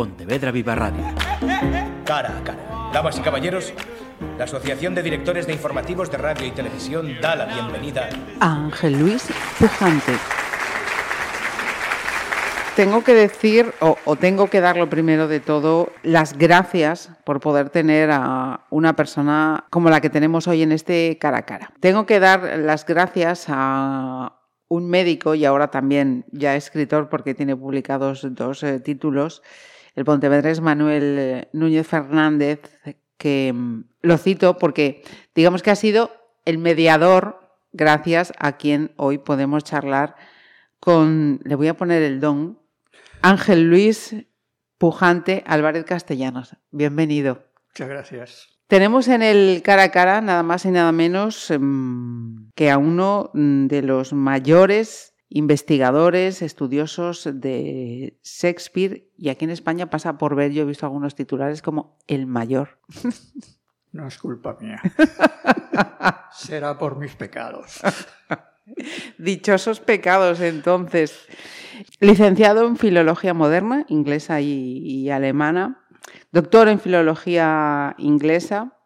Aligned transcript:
Pontevedra 0.00 0.50
Viva 0.50 0.74
Radio. 0.74 1.04
Cara 2.06 2.38
a 2.38 2.42
cara. 2.42 2.90
Damas 2.90 3.18
y 3.18 3.20
caballeros, 3.20 3.74
la 4.38 4.44
Asociación 4.44 4.94
de 4.94 5.02
Directores 5.02 5.46
de 5.46 5.52
Informativos 5.52 6.10
de 6.10 6.16
Radio 6.16 6.46
y 6.46 6.52
Televisión 6.52 7.20
da 7.20 7.36
la 7.36 7.44
bienvenida 7.44 8.08
a 8.40 8.64
Ángel 8.64 8.98
Luis 8.98 9.28
Pujante. 9.58 10.12
Tengo 12.76 13.04
que 13.04 13.12
decir, 13.12 13.74
o, 13.80 13.98
o, 14.06 14.16
tengo 14.16 14.48
que 14.48 14.62
dar 14.62 14.78
lo 14.78 14.88
primero 14.88 15.28
de 15.28 15.38
todo, 15.38 15.92
las 16.02 16.32
gracias 16.32 17.10
por 17.26 17.40
poder 17.40 17.68
tener 17.68 18.08
a 18.10 18.64
una 18.70 18.96
persona 18.96 19.66
como 19.68 19.90
la 19.90 20.00
que 20.00 20.08
tenemos 20.08 20.48
hoy 20.48 20.62
en 20.62 20.72
este 20.72 21.18
cara 21.18 21.40
a 21.40 21.42
cara. 21.44 21.74
Tengo 21.78 22.06
que 22.06 22.20
dar 22.20 22.58
las 22.58 22.86
gracias 22.86 23.48
a 23.48 24.40
un 24.68 24.88
médico 24.88 25.34
y 25.34 25.44
ahora 25.44 25.70
también 25.70 26.24
ya 26.32 26.56
escritor 26.56 27.10
porque 27.10 27.34
tiene 27.34 27.54
publicados 27.54 28.26
dos 28.30 28.62
eh, 28.62 28.80
títulos, 28.80 29.42
el 30.00 30.06
pontevedrés 30.06 30.62
Manuel 30.62 31.16
eh, 31.18 31.48
Núñez 31.52 31.86
Fernández, 31.86 32.60
que 33.18 33.52
mm, 33.54 33.84
lo 34.00 34.16
cito 34.16 34.56
porque 34.56 35.02
digamos 35.34 35.62
que 35.62 35.70
ha 35.70 35.76
sido 35.76 36.10
el 36.46 36.56
mediador 36.56 37.38
gracias 37.72 38.32
a 38.38 38.56
quien 38.56 38.92
hoy 38.96 39.18
podemos 39.18 39.62
charlar 39.62 40.16
con, 40.80 41.40
le 41.44 41.54
voy 41.54 41.68
a 41.68 41.76
poner 41.76 42.02
el 42.02 42.18
don, 42.18 42.58
Ángel 43.20 43.68
Luis 43.68 44.16
Pujante 44.78 45.44
Álvarez 45.46 45.84
Castellanos. 45.84 46.56
Bienvenido. 46.70 47.44
Muchas 47.68 47.88
gracias. 47.90 48.48
Tenemos 48.68 49.06
en 49.08 49.20
el 49.20 49.60
cara 49.62 49.82
a 49.82 49.90
cara 49.90 50.22
nada 50.22 50.42
más 50.42 50.64
y 50.64 50.70
nada 50.70 50.92
menos 50.92 51.50
em, 51.50 52.48
que 52.54 52.70
a 52.70 52.78
uno 52.78 53.30
mm, 53.34 53.66
de 53.66 53.82
los 53.82 54.14
mayores 54.14 55.09
investigadores, 55.30 56.42
estudiosos 56.42 57.28
de 57.32 58.18
Shakespeare 58.22 59.08
y 59.16 59.28
aquí 59.30 59.44
en 59.44 59.52
España 59.52 59.88
pasa 59.88 60.18
por 60.18 60.34
ver, 60.34 60.52
yo 60.52 60.62
he 60.62 60.66
visto 60.66 60.84
algunos 60.84 61.14
titulares 61.14 61.62
como 61.62 61.96
el 62.06 62.26
mayor. 62.26 62.78
No 63.92 64.06
es 64.06 64.18
culpa 64.18 64.56
mía. 64.60 64.80
Será 66.32 66.78
por 66.78 66.96
mis 66.96 67.16
pecados. 67.16 67.80
Dichosos 69.18 69.80
pecados, 69.80 70.40
entonces. 70.40 71.26
Licenciado 71.98 72.68
en 72.68 72.76
Filología 72.76 73.34
Moderna, 73.34 73.86
inglesa 73.88 74.40
y, 74.42 74.78
y 74.78 75.10
alemana, 75.10 75.84
doctor 76.30 76.68
en 76.68 76.78
Filología 76.78 77.96
Inglesa, 77.98 78.78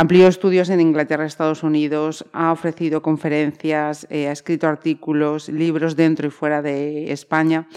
amplió 0.00 0.28
estudios 0.28 0.70
en 0.70 0.80
Inglaterra 0.80 1.26
Estados 1.26 1.62
Unidos, 1.62 2.24
ha 2.32 2.52
ofrecido 2.52 3.02
conferencias, 3.02 4.06
eh, 4.08 4.28
ha 4.28 4.32
escrito 4.32 4.66
artículos, 4.66 5.50
libros 5.50 5.94
dentro 5.94 6.26
y 6.26 6.30
fuera 6.30 6.62
de 6.62 7.12
España 7.12 7.68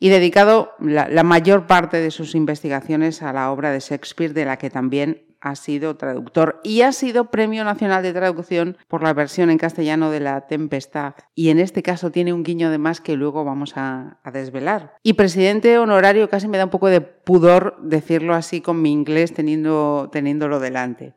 y 0.00 0.08
dedicado 0.08 0.72
la, 0.80 1.08
la 1.08 1.22
mayor 1.22 1.68
parte 1.68 1.98
de 1.98 2.10
sus 2.10 2.34
investigaciones 2.34 3.22
a 3.22 3.32
la 3.32 3.52
obra 3.52 3.70
de 3.70 3.78
Shakespeare, 3.78 4.34
de 4.34 4.44
la 4.44 4.56
que 4.56 4.70
también 4.70 5.22
ha 5.40 5.54
sido 5.54 5.96
traductor 5.96 6.60
y 6.64 6.82
ha 6.82 6.90
sido 6.90 7.30
Premio 7.30 7.62
Nacional 7.62 8.02
de 8.02 8.12
Traducción 8.12 8.76
por 8.88 9.04
la 9.04 9.14
versión 9.14 9.48
en 9.48 9.58
castellano 9.58 10.10
de 10.10 10.18
La 10.18 10.48
Tempestad. 10.48 11.14
Y 11.36 11.50
en 11.50 11.60
este 11.60 11.84
caso 11.84 12.10
tiene 12.10 12.32
un 12.32 12.42
guiño 12.42 12.72
de 12.72 12.78
más 12.78 13.00
que 13.00 13.14
luego 13.14 13.44
vamos 13.44 13.76
a, 13.76 14.18
a 14.24 14.32
desvelar. 14.32 14.94
Y 15.04 15.12
presidente 15.12 15.78
honorario, 15.78 16.28
casi 16.28 16.48
me 16.48 16.58
da 16.58 16.64
un 16.64 16.70
poco 16.70 16.88
de 16.88 17.02
pudor 17.02 17.76
decirlo 17.80 18.34
así 18.34 18.60
con 18.60 18.82
mi 18.82 18.90
inglés 18.90 19.32
teniendo, 19.32 20.08
teniéndolo 20.10 20.58
delante. 20.58 21.14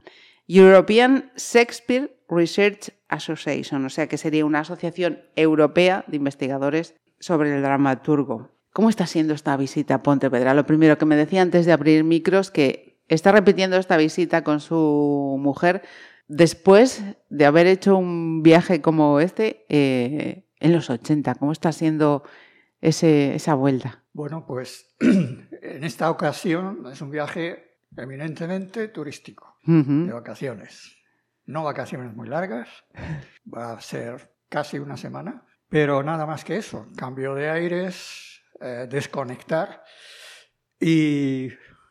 European 0.53 1.31
Shakespeare 1.37 2.13
Research 2.27 2.93
Association, 3.07 3.85
o 3.85 3.89
sea 3.89 4.07
que 4.07 4.17
sería 4.17 4.43
una 4.45 4.59
asociación 4.59 5.21
europea 5.37 6.03
de 6.07 6.17
investigadores 6.17 6.95
sobre 7.21 7.55
el 7.55 7.61
dramaturgo. 7.61 8.49
¿Cómo 8.73 8.89
está 8.89 9.07
siendo 9.07 9.33
esta 9.33 9.55
visita 9.55 9.95
a 9.95 10.03
Pontevedra? 10.03 10.53
Lo 10.53 10.65
primero 10.65 10.97
que 10.97 11.05
me 11.05 11.15
decía 11.15 11.41
antes 11.41 11.65
de 11.65 11.71
abrir 11.71 12.03
micros 12.03 12.51
que 12.51 12.99
está 13.07 13.31
repitiendo 13.31 13.77
esta 13.77 13.95
visita 13.95 14.43
con 14.43 14.59
su 14.59 15.37
mujer 15.39 15.83
después 16.27 17.01
de 17.29 17.45
haber 17.45 17.67
hecho 17.67 17.95
un 17.95 18.43
viaje 18.43 18.81
como 18.81 19.21
este 19.21 19.65
eh, 19.69 20.49
en 20.59 20.73
los 20.73 20.89
80. 20.89 21.35
¿Cómo 21.35 21.53
está 21.53 21.71
siendo 21.71 22.23
ese, 22.81 23.35
esa 23.35 23.53
vuelta? 23.53 24.03
Bueno, 24.11 24.45
pues 24.45 24.95
en 24.99 25.83
esta 25.85 26.11
ocasión 26.11 26.87
es 26.91 27.01
un 27.01 27.09
viaje 27.09 27.70
eminentemente 27.97 28.87
turístico, 28.89 29.57
uh 29.67 29.71
-huh. 29.71 30.05
de 30.07 30.13
vacaciones. 30.13 30.95
No 31.45 31.63
vacaciones 31.63 32.13
muy 32.13 32.27
largas, 32.27 32.67
va 33.53 33.73
a 33.73 33.81
ser 33.81 34.33
casi 34.49 34.79
una 34.79 34.97
semana, 34.97 35.45
pero 35.69 36.03
nada 36.03 36.25
más 36.25 36.43
que 36.43 36.57
eso, 36.57 36.87
cambio 36.97 37.33
de 37.35 37.49
aires, 37.49 38.41
eh, 38.59 38.87
desconectar 38.89 39.83
y 40.79 41.49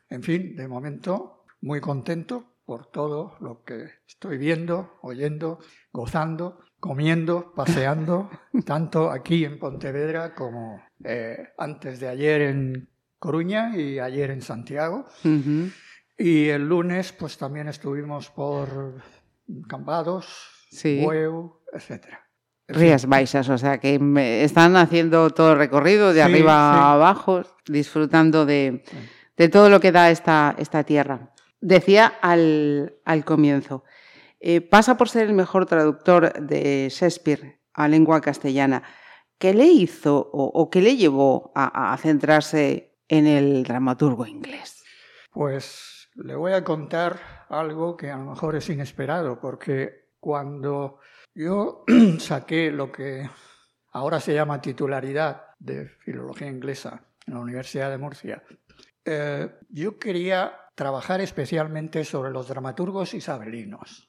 en 0.09 0.23
fin, 0.23 0.57
de 0.57 0.67
momento 0.69 1.45
muy 1.63 1.81
contento 1.81 2.57
por 2.65 2.87
todo 2.87 3.37
lo 3.41 3.65
que 3.65 3.91
estoy 4.07 4.39
viendo, 4.39 4.99
oyendo, 5.03 5.59
gozando, 5.93 6.61
comiendo, 6.79 7.53
paseando, 7.55 8.31
tanto 8.67 9.11
aquí 9.11 9.45
en 9.45 9.59
Pontevedra 9.59 10.35
como 10.35 10.83
eh, 11.05 11.49
antes 11.59 12.01
de 12.01 12.09
ayer 12.09 12.43
en 12.43 12.89
Coruña 13.19 13.77
y 13.77 13.99
ayer 13.99 14.31
en 14.31 14.43
Santiago. 14.43 15.07
Uh 15.25 15.29
-huh. 15.29 15.73
Y 16.21 16.51
el 16.51 16.69
lunes 16.69 17.13
pues 17.13 17.39
también 17.39 17.67
estuvimos 17.69 18.29
por 18.29 19.03
Cambados, 19.67 20.27
sí. 20.71 21.01
Bueu, 21.03 21.63
etcétera. 21.73 22.29
Rías 22.69 23.07
Baixas, 23.07 23.49
o 23.49 23.57
sea 23.57 23.79
que 23.79 23.99
están 24.45 24.77
haciendo 24.77 25.31
todo 25.31 25.53
el 25.53 25.59
recorrido 25.59 26.13
de 26.13 26.17
sí, 26.17 26.21
arriba 26.21 26.53
sí. 26.53 26.79
a 26.79 26.93
abajo, 26.93 27.43
disfrutando 27.67 28.45
de... 28.45 28.85
De 29.37 29.49
todo 29.49 29.71
lo 29.71 29.81
que 29.81 29.91
da 29.91 30.11
esta, 30.11 30.55
esta 30.59 30.85
tierra. 30.85 31.33
Decía 31.63 32.13
al, 32.21 32.99
al 33.07 33.25
comienzo, 33.25 33.85
eh, 34.39 34.61
pasa 34.61 34.99
por 34.99 35.09
ser 35.09 35.29
el 35.29 35.33
mejor 35.33 35.65
traductor 35.65 36.35
de 36.35 36.89
Shakespeare 36.91 37.59
a 37.73 37.89
lengua 37.89 38.21
castellana. 38.21 38.83
¿Qué 39.39 39.55
le 39.55 39.65
hizo 39.65 40.19
o, 40.19 40.45
o 40.45 40.69
qué 40.69 40.83
le 40.83 40.99
llevó 40.99 41.53
a, 41.55 41.95
a, 41.95 41.97
centrarse 41.97 42.99
en 43.09 43.27
el 43.27 43.63
dramaturgo 43.63 44.27
inglés? 44.27 44.85
Pues 45.33 46.00
le 46.23 46.35
voy 46.35 46.53
a 46.53 46.65
contar 46.65 47.47
algo 47.49 47.97
que 47.97 48.11
a 48.11 48.17
lo 48.17 48.31
mejor 48.31 48.57
es 48.57 48.69
inesperado, 48.69 49.41
porque 49.41 50.11
cuando 50.19 50.99
yo 51.35 51.85
saqué 52.19 52.71
lo 52.71 52.93
que 52.93 53.29
ahora 53.93 54.21
se 54.21 54.35
llama 54.35 54.61
titularidad 54.61 55.43
de 55.59 55.89
filología 55.89 56.49
inglesa 56.49 57.05
en 57.27 57.35
la 57.35 57.41
Universidad 57.41 57.91
de 57.91 57.99
Murcia, 57.99 58.43
eh, 59.05 59.51
yo 59.71 59.99
quería 59.99 60.57
trabajar 60.75 61.21
especialmente 61.21 62.05
sobre 62.05 62.31
los 62.31 62.49
dramaturgos 62.49 63.15
isabelinos, 63.15 64.09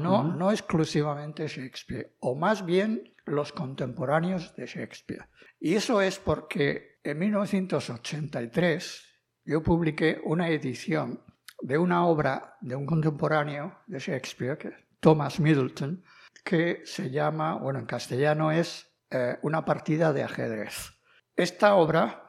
no, 0.00 0.22
no 0.22 0.52
exclusivamente 0.52 1.48
Shakespeare, 1.48 2.14
o 2.20 2.34
más 2.34 2.64
bien 2.64 3.14
los 3.26 3.52
contemporáneos 3.52 4.54
de 4.54 4.66
Shakespeare. 4.66 5.28
Y 5.58 5.74
eso 5.74 6.00
es 6.00 6.18
porque 6.18 7.00
en 7.02 7.18
1983 7.18 9.04
yo 9.44 9.62
publiqué 9.62 10.20
una 10.24 10.48
edición 10.48 11.20
de 11.60 11.78
una 11.78 12.06
obra 12.06 12.56
de 12.60 12.76
un 12.76 12.86
contemporáneo 12.86 13.78
de 13.86 13.98
Shakespeare, 13.98 14.58
que 14.58 14.72
Thomas 15.00 15.40
Middleton, 15.40 16.02
que 16.44 16.82
se 16.84 17.10
llama, 17.10 17.54
bueno, 17.56 17.78
en 17.78 17.86
castellano 17.86 18.52
es 18.52 18.86
eh, 19.10 19.38
Una 19.42 19.64
partida 19.64 20.12
de 20.12 20.24
ajedrez. 20.24 20.92
Esta 21.36 21.74
obra 21.76 22.26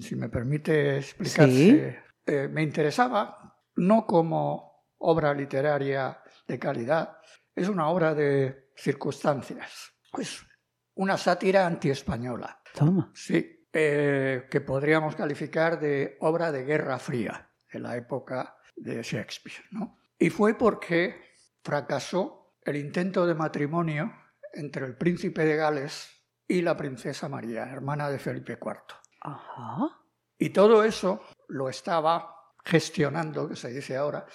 si 0.00 0.16
me 0.16 0.28
permite 0.28 0.98
explicarse, 0.98 1.90
¿Sí? 1.90 2.32
eh, 2.32 2.48
me 2.48 2.62
interesaba 2.62 3.56
no 3.76 4.06
como 4.06 4.84
obra 4.98 5.34
literaria 5.34 6.20
de 6.46 6.58
calidad, 6.58 7.18
es 7.54 7.68
una 7.68 7.88
obra 7.88 8.14
de 8.14 8.70
circunstancias, 8.76 9.92
es 10.18 10.46
una 10.94 11.18
sátira 11.18 11.66
antiespañola. 11.66 12.60
Toma. 12.74 13.10
Sí, 13.14 13.66
eh, 13.72 14.46
que 14.50 14.60
podríamos 14.60 15.16
calificar 15.16 15.80
de 15.80 16.16
obra 16.20 16.52
de 16.52 16.64
guerra 16.64 16.98
fría 16.98 17.50
de 17.76 17.80
la 17.80 17.96
época 17.96 18.56
de 18.74 19.02
Shakespeare. 19.02 19.64
¿no? 19.70 19.98
Y 20.18 20.30
fue 20.30 20.54
porque 20.54 21.36
fracasó 21.62 22.56
el 22.62 22.76
intento 22.76 23.26
de 23.26 23.34
matrimonio 23.34 24.12
entre 24.54 24.86
el 24.86 24.96
príncipe 24.96 25.44
de 25.44 25.56
Gales 25.56 26.10
y 26.48 26.62
la 26.62 26.76
princesa 26.76 27.28
María, 27.28 27.64
hermana 27.64 28.08
de 28.08 28.18
Felipe 28.18 28.58
IV. 28.60 28.78
Ajá. 29.20 30.00
Y 30.38 30.50
todo 30.50 30.84
eso 30.84 31.22
lo 31.48 31.68
estaba 31.68 32.54
gestionando, 32.64 33.48
que 33.48 33.56
se 33.56 33.70
dice 33.70 33.96
ahora, 33.96 34.26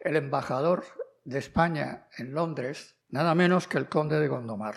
el 0.00 0.16
embajador 0.16 0.84
de 1.24 1.38
España 1.38 2.08
en 2.16 2.32
Londres, 2.32 2.96
nada 3.08 3.34
menos 3.34 3.66
que 3.66 3.78
el 3.78 3.88
conde 3.88 4.20
de 4.20 4.28
Gondomar. 4.28 4.76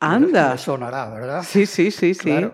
Anda. 0.00 0.56
Sonará, 0.58 1.10
¿verdad? 1.10 1.42
Sí, 1.42 1.66
sí, 1.66 1.90
sí, 1.90 2.14
sí. 2.14 2.50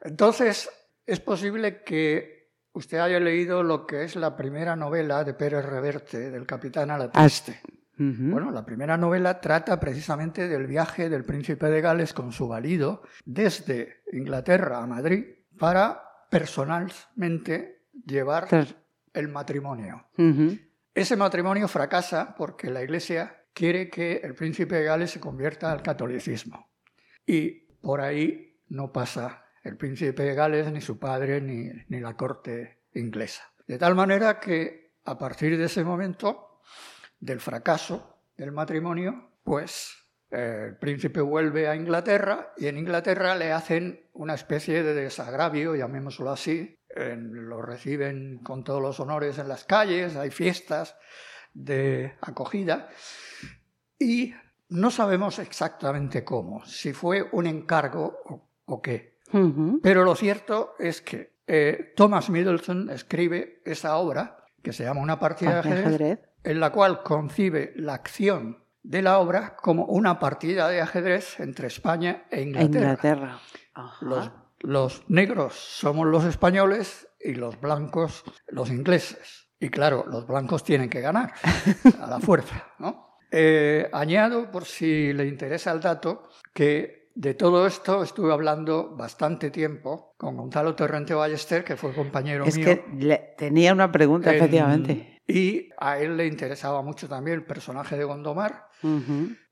Entonces, 0.00 0.70
es 1.06 1.20
posible 1.20 1.82
que 1.82 2.35
usted 2.76 2.98
haya 2.98 3.18
leído 3.18 3.62
lo 3.62 3.86
que 3.86 4.04
es 4.04 4.16
la 4.16 4.36
primera 4.36 4.76
novela 4.76 5.24
de 5.24 5.32
Pérez 5.32 5.64
Reverte, 5.64 6.30
del 6.30 6.46
capitán 6.46 6.90
a 6.90 6.98
la 6.98 7.10
triste. 7.10 7.60
Uh 7.98 8.02
-huh. 8.02 8.30
Bueno, 8.32 8.50
la 8.50 8.66
primera 8.66 8.98
novela 8.98 9.40
trata 9.40 9.80
precisamente 9.80 10.46
del 10.46 10.66
viaje 10.66 11.08
del 11.08 11.24
príncipe 11.24 11.66
de 11.66 11.80
Gales 11.80 12.12
con 12.12 12.32
su 12.32 12.46
valido 12.46 13.02
desde 13.24 14.02
Inglaterra 14.12 14.82
a 14.82 14.86
Madrid 14.86 15.24
para 15.58 16.02
personalmente 16.30 17.86
llevar 18.04 18.46
el 19.14 19.28
matrimonio. 19.28 20.08
Ese 20.92 21.16
matrimonio 21.16 21.68
fracasa 21.68 22.34
porque 22.36 22.70
la 22.70 22.82
Iglesia 22.82 23.44
quiere 23.54 23.88
que 23.88 24.20
el 24.22 24.34
príncipe 24.34 24.74
de 24.76 24.84
Gales 24.84 25.12
se 25.12 25.20
convierta 25.20 25.72
al 25.72 25.80
catolicismo. 25.80 26.68
Y 27.24 27.66
por 27.80 28.02
ahí 28.02 28.60
no 28.68 28.92
pasa 28.92 29.45
el 29.66 29.76
príncipe 29.76 30.22
de 30.22 30.34
Gales, 30.34 30.70
ni 30.72 30.80
su 30.80 30.98
padre, 30.98 31.40
ni, 31.40 31.68
ni 31.88 32.00
la 32.00 32.16
corte 32.16 32.82
inglesa. 32.94 33.42
De 33.66 33.78
tal 33.78 33.94
manera 33.94 34.38
que 34.38 34.92
a 35.04 35.18
partir 35.18 35.58
de 35.58 35.64
ese 35.64 35.84
momento, 35.84 36.60
del 37.18 37.40
fracaso 37.40 38.20
del 38.36 38.52
matrimonio, 38.52 39.30
pues 39.42 40.06
el 40.30 40.76
príncipe 40.76 41.20
vuelve 41.20 41.68
a 41.68 41.76
Inglaterra 41.76 42.52
y 42.56 42.66
en 42.66 42.78
Inglaterra 42.78 43.34
le 43.36 43.52
hacen 43.52 44.08
una 44.12 44.34
especie 44.34 44.82
de 44.82 44.94
desagravio, 44.94 45.74
llamémoslo 45.74 46.30
así. 46.30 46.78
Lo 46.94 47.62
reciben 47.62 48.38
con 48.42 48.64
todos 48.64 48.80
los 48.80 49.00
honores 49.00 49.38
en 49.38 49.48
las 49.48 49.64
calles, 49.64 50.16
hay 50.16 50.30
fiestas 50.30 50.96
de 51.52 52.14
acogida 52.20 52.88
y 53.98 54.34
no 54.68 54.90
sabemos 54.90 55.38
exactamente 55.38 56.24
cómo, 56.24 56.64
si 56.64 56.92
fue 56.92 57.22
un 57.32 57.46
encargo 57.46 58.18
o, 58.24 58.50
o 58.64 58.82
qué. 58.82 59.15
Pero 59.82 60.04
lo 60.04 60.14
cierto 60.14 60.74
es 60.78 61.00
que 61.00 61.36
eh, 61.46 61.92
Thomas 61.96 62.30
Middleton 62.30 62.90
escribe 62.90 63.62
esa 63.64 63.96
obra 63.96 64.44
que 64.62 64.72
se 64.72 64.84
llama 64.84 65.00
Una 65.00 65.18
partida 65.18 65.62
de 65.62 65.72
ajedrez, 65.72 66.20
en 66.42 66.60
la 66.60 66.70
cual 66.70 67.02
concibe 67.02 67.72
la 67.76 67.94
acción 67.94 68.64
de 68.82 69.02
la 69.02 69.18
obra 69.18 69.56
como 69.56 69.84
una 69.84 70.18
partida 70.18 70.68
de 70.68 70.80
ajedrez 70.80 71.40
entre 71.40 71.68
España 71.68 72.24
e 72.30 72.42
Inglaterra. 72.42 73.38
Inglaterra. 73.74 74.42
Los 74.60 75.04
negros 75.08 75.54
somos 75.54 76.06
los 76.06 76.24
españoles 76.24 77.08
y 77.20 77.34
los 77.34 77.60
blancos 77.60 78.24
los 78.48 78.70
ingleses. 78.70 79.48
Y 79.58 79.68
claro, 79.70 80.04
los 80.08 80.26
blancos 80.26 80.64
tienen 80.64 80.88
que 80.88 81.00
ganar 81.00 81.32
a 82.00 82.06
la 82.06 82.20
fuerza. 82.20 82.66
¿no? 82.78 83.18
Eh, 83.30 83.88
añado, 83.92 84.50
por 84.50 84.64
si 84.64 85.12
le 85.12 85.26
interesa 85.26 85.72
el 85.72 85.80
dato, 85.80 86.28
que 86.52 87.05
de 87.16 87.32
todo 87.34 87.66
esto 87.66 88.02
estuve 88.02 88.32
hablando 88.32 88.94
bastante 88.94 89.50
tiempo 89.50 90.14
con 90.18 90.36
Gonzalo 90.36 90.74
Torrente 90.76 91.14
Ballester, 91.14 91.64
que 91.64 91.76
fue 91.76 91.92
compañero 91.94 92.44
Es 92.44 92.56
mío. 92.56 92.66
que 92.66 92.84
le- 92.94 93.34
tenía 93.38 93.72
una 93.72 93.90
pregunta, 93.90 94.30
en- 94.30 94.36
efectivamente. 94.36 95.22
Y 95.26 95.70
a 95.78 95.98
él 95.98 96.16
le 96.16 96.26
interesaba 96.26 96.82
mucho 96.82 97.08
también 97.08 97.38
el 97.38 97.44
personaje 97.44 97.96
de 97.96 98.04
Gondomar 98.04 98.66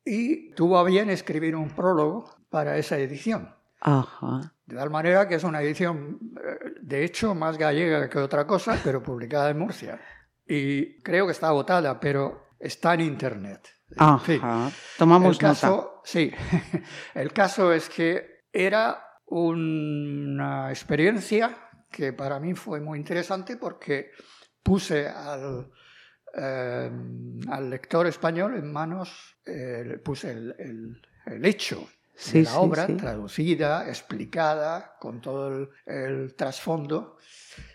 y 0.05 0.50
tuvo 0.52 0.78
a 0.78 0.84
bien 0.84 1.11
escribir 1.11 1.56
un 1.56 1.70
prólogo 1.70 2.31
para 2.50 2.76
esa 2.76 2.99
edición. 2.99 3.55
Ajá. 3.81 4.52
De 4.67 4.76
tal 4.76 4.90
manera 4.90 5.26
que 5.28 5.34
es 5.34 5.44
una 5.44 5.60
edición, 5.62 6.19
eh, 6.37 6.75
de 6.81 7.05
hecho, 7.05 7.34
más 7.34 7.58
gallega 7.58 8.08
que 8.08 8.19
otra 8.19 8.46
cosa, 8.46 8.78
pero 8.84 9.02
publicada 9.02 9.50
en 9.50 9.58
Murcia. 9.58 10.00
Y 10.46 11.00
creo 11.02 11.26
que 11.26 11.32
está 11.32 11.49
agotada, 11.49 11.99
pero 12.00 12.46
está 12.60 12.94
en 12.94 13.00
Internet. 13.00 13.69
En 13.90 14.20
fin, 14.20 14.40
Ajá. 14.42 14.70
Tomamos 14.98 15.36
el 15.38 15.42
nota. 15.48 15.60
caso, 15.60 16.00
sí, 16.04 16.32
el 17.14 17.32
caso 17.32 17.72
es 17.72 17.88
que 17.88 18.44
era 18.52 19.04
una 19.26 20.70
experiencia 20.70 21.56
que 21.90 22.12
para 22.12 22.40
mí 22.40 22.54
fue 22.54 22.81
muy 22.81 22.98
interesante 22.98 23.56
porque 23.56 24.10
puse 24.62 25.06
al, 25.08 25.70
eh, 26.36 26.90
al 27.48 27.70
lector 27.70 28.06
español 28.06 28.56
en 28.56 28.72
manos, 28.72 29.36
eh, 29.46 30.00
puse 30.04 30.32
el, 30.32 30.54
el- 30.58 31.02
el 31.26 31.44
hecho 31.44 31.88
Sí, 32.16 32.38
de 32.38 32.44
la 32.44 32.50
sí, 32.50 32.56
obra 32.58 32.86
sí. 32.86 32.96
traducida, 32.96 33.88
explicada, 33.88 34.94
con 35.00 35.20
todo 35.20 35.48
el, 35.48 35.69
el 35.86 36.34
trasfondo 36.36 37.19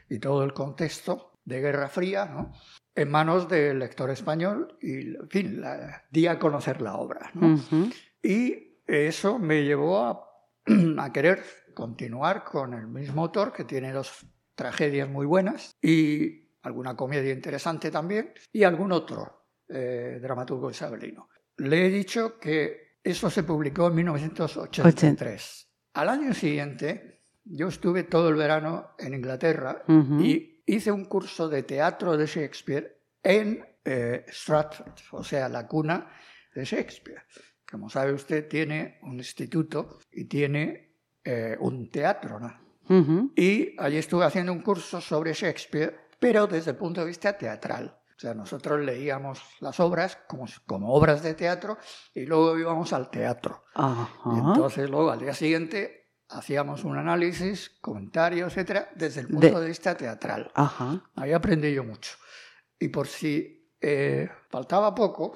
y 0.09 0.17
todo 0.19 0.43
el 0.45 0.53
contexto 0.53 1.39
de 1.43 1.59
Guerra 1.59 1.89
Fría, 1.89 2.25
¿no? 2.25 2.53
En 2.99 3.09
manos 3.11 3.47
del 3.47 3.79
lector 3.79 4.09
español 4.09 4.77
y, 4.81 5.15
en 5.15 5.29
fin, 5.29 5.61
la- 5.61 6.03
di 6.11 6.27
a 6.27 6.37
conocer 6.37 6.81
la 6.81 6.95
obra. 6.95 7.31
¿no? 7.33 7.53
Ujú. 7.55 7.89
Y 8.21 8.79
eso 8.85 9.39
me 9.39 9.63
llevó 9.63 9.99
a, 10.05 10.25
a 10.99 11.11
querer 11.13 11.43
continuar 11.73 12.43
con 12.43 12.73
el 12.73 12.87
mismo 12.87 13.21
autor, 13.23 13.53
que 13.53 13.63
tiene 13.63 13.91
dos 13.93 14.25
tragedias 14.55 15.07
muy 15.09 15.25
buenas 15.25 15.71
y 15.81 16.49
alguna 16.63 16.95
comedia 16.95 17.31
interesante 17.33 17.89
también, 17.89 18.33
y 18.51 18.63
algún 18.63 18.91
otro 18.91 19.45
eh, 19.69 20.19
dramaturgo 20.21 20.69
isabelino. 20.69 21.29
Le 21.57 21.85
he 21.85 21.89
dicho 21.89 22.37
que 22.39 22.97
eso 23.01 23.29
se 23.29 23.43
publicó 23.43 23.87
en 23.87 23.95
1983. 23.95 25.69
Al 25.93 26.09
año 26.09 26.33
siguiente, 26.33 27.21
yo 27.45 27.67
estuve 27.69 28.03
todo 28.03 28.29
el 28.29 28.35
verano 28.35 28.91
en 28.97 29.13
Inglaterra 29.13 29.83
Ujú. 29.87 30.19
y 30.21 30.48
hice 30.75 30.91
un 30.91 31.05
curso 31.05 31.49
de 31.49 31.63
teatro 31.63 32.15
de 32.15 32.25
Shakespeare 32.25 33.01
en 33.23 33.65
eh, 33.83 34.25
Stratford, 34.27 34.93
o 35.11 35.23
sea, 35.23 35.49
la 35.49 35.67
cuna 35.67 36.11
de 36.53 36.63
Shakespeare. 36.63 37.23
Como 37.69 37.89
sabe 37.89 38.13
usted, 38.13 38.47
tiene 38.47 38.99
un 39.03 39.17
instituto 39.17 39.99
y 40.11 40.25
tiene 40.25 40.95
eh, 41.23 41.55
un 41.59 41.89
teatro, 41.89 42.39
¿no? 42.39 42.69
Y 43.35 43.75
allí 43.77 43.97
estuve 43.97 44.25
haciendo 44.25 44.51
un 44.51 44.63
curso 44.63 44.99
sobre 44.99 45.33
Shakespeare, 45.33 45.95
pero 46.19 46.47
desde 46.47 46.71
el 46.71 46.77
punto 46.77 47.01
de 47.01 47.07
vista 47.07 47.37
teatral. 47.37 47.95
O 48.15 48.19
sea, 48.19 48.33
nosotros 48.33 48.83
leíamos 48.83 49.41
las 49.59 49.79
obras 49.79 50.17
como, 50.27 50.45
como 50.65 50.91
obras 50.91 51.21
de 51.21 51.35
teatro 51.35 51.77
y 52.15 52.25
luego 52.25 52.57
íbamos 52.57 52.91
al 52.91 53.11
teatro. 53.11 53.63
Ajá. 53.75 54.09
Y 54.25 54.39
entonces 54.39 54.89
luego 54.89 55.11
al 55.11 55.19
día 55.19 55.35
siguiente 55.35 55.98
hacíamos 56.29 56.83
un 56.83 56.97
análisis, 56.97 57.69
comentarios, 57.81 58.51
etcétera, 58.53 58.89
desde 58.95 59.21
el 59.21 59.27
punto 59.27 59.47
De- 59.55 59.61
de, 59.61 59.67
vista 59.67 59.95
teatral. 59.95 60.51
Ajá. 60.55 61.03
Ahí 61.15 61.31
aprendí 61.33 61.73
yo 61.73 61.83
mucho. 61.83 62.11
Y 62.79 62.89
por 62.89 63.07
si 63.07 63.69
eh, 63.81 64.29
faltaba 64.49 64.93
poco, 64.95 65.35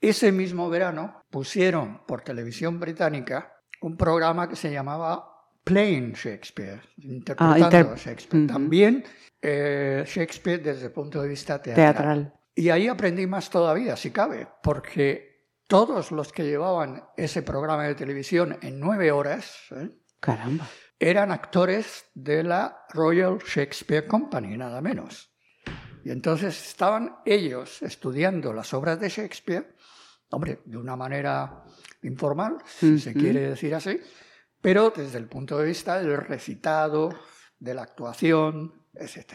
ese 0.00 0.30
mismo 0.32 0.68
verano 0.70 1.22
pusieron 1.30 2.04
por 2.06 2.22
televisión 2.22 2.78
británica 2.78 3.52
un 3.80 3.96
programa 3.96 4.48
que 4.48 4.56
se 4.56 4.70
llamaba 4.72 5.24
Playing 5.64 6.12
Shakespeare, 6.12 6.80
interpretando 6.98 7.54
Ah, 7.54 7.58
inter- 7.80 7.92
a 7.92 7.96
Shakespeare. 7.96 8.44
Ujú. 8.44 8.52
También 8.52 9.04
eh, 9.42 10.04
Shakespeare 10.06 10.62
desde 10.62 10.86
el 10.86 10.92
punto 10.92 11.20
de 11.20 11.28
vista 11.28 11.60
teatral. 11.60 11.94
Teatral. 11.94 12.34
Y 12.54 12.70
ahí 12.70 12.88
aprendí 12.88 13.26
más 13.26 13.50
todavía, 13.50 13.96
si 13.96 14.10
cabe, 14.10 14.48
porque 14.62 15.46
todos 15.68 16.10
los 16.10 16.32
que 16.32 16.44
llevaban 16.44 17.04
ese 17.16 17.42
programa 17.42 17.84
de 17.84 17.94
televisión 17.94 18.58
en 18.62 18.80
nueve 18.80 19.12
horas 19.12 19.66
¿eh? 19.76 19.90
Caramba. 20.20 20.68
eran 20.98 21.30
actores 21.30 22.06
de 22.14 22.42
la 22.42 22.84
Royal 22.92 23.38
Shakespeare 23.38 24.06
Company, 24.06 24.56
nada 24.56 24.80
menos. 24.80 25.30
Y 26.04 26.10
entonces 26.10 26.68
estaban 26.68 27.16
ellos 27.24 27.82
estudiando 27.82 28.52
las 28.52 28.72
obras 28.74 28.98
de 28.98 29.08
Shakespeare, 29.08 29.76
hombre, 30.30 30.62
de 30.64 30.76
una 30.76 30.96
manera 30.96 31.64
informal, 32.02 32.58
si 32.64 32.98
se 32.98 33.12
quiere 33.12 33.50
decir 33.50 33.74
así, 33.74 34.00
pero 34.60 34.90
desde 34.94 35.18
el 35.18 35.26
punto 35.26 35.58
de 35.58 35.66
vista 35.66 35.98
del 36.00 36.16
recitado, 36.16 37.10
de 37.58 37.74
la 37.74 37.82
actuación, 37.82 38.86
etc. 38.94 39.34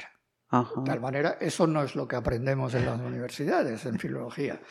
Ajá. 0.49 0.81
De 0.81 0.83
tal 0.85 1.01
manera, 1.01 1.37
eso 1.39 1.67
no 1.67 1.83
es 1.83 1.95
lo 1.95 2.07
que 2.07 2.15
aprendemos 2.15 2.73
en 2.73 2.85
las 2.85 2.99
universidades, 2.99 3.85
en 3.85 3.99
filología. 3.99 4.61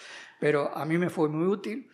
Pero 0.40 0.76
a 0.76 0.84
mí 0.84 0.98
me 0.98 1.10
fue 1.10 1.28
muy 1.28 1.46
útil 1.46 1.88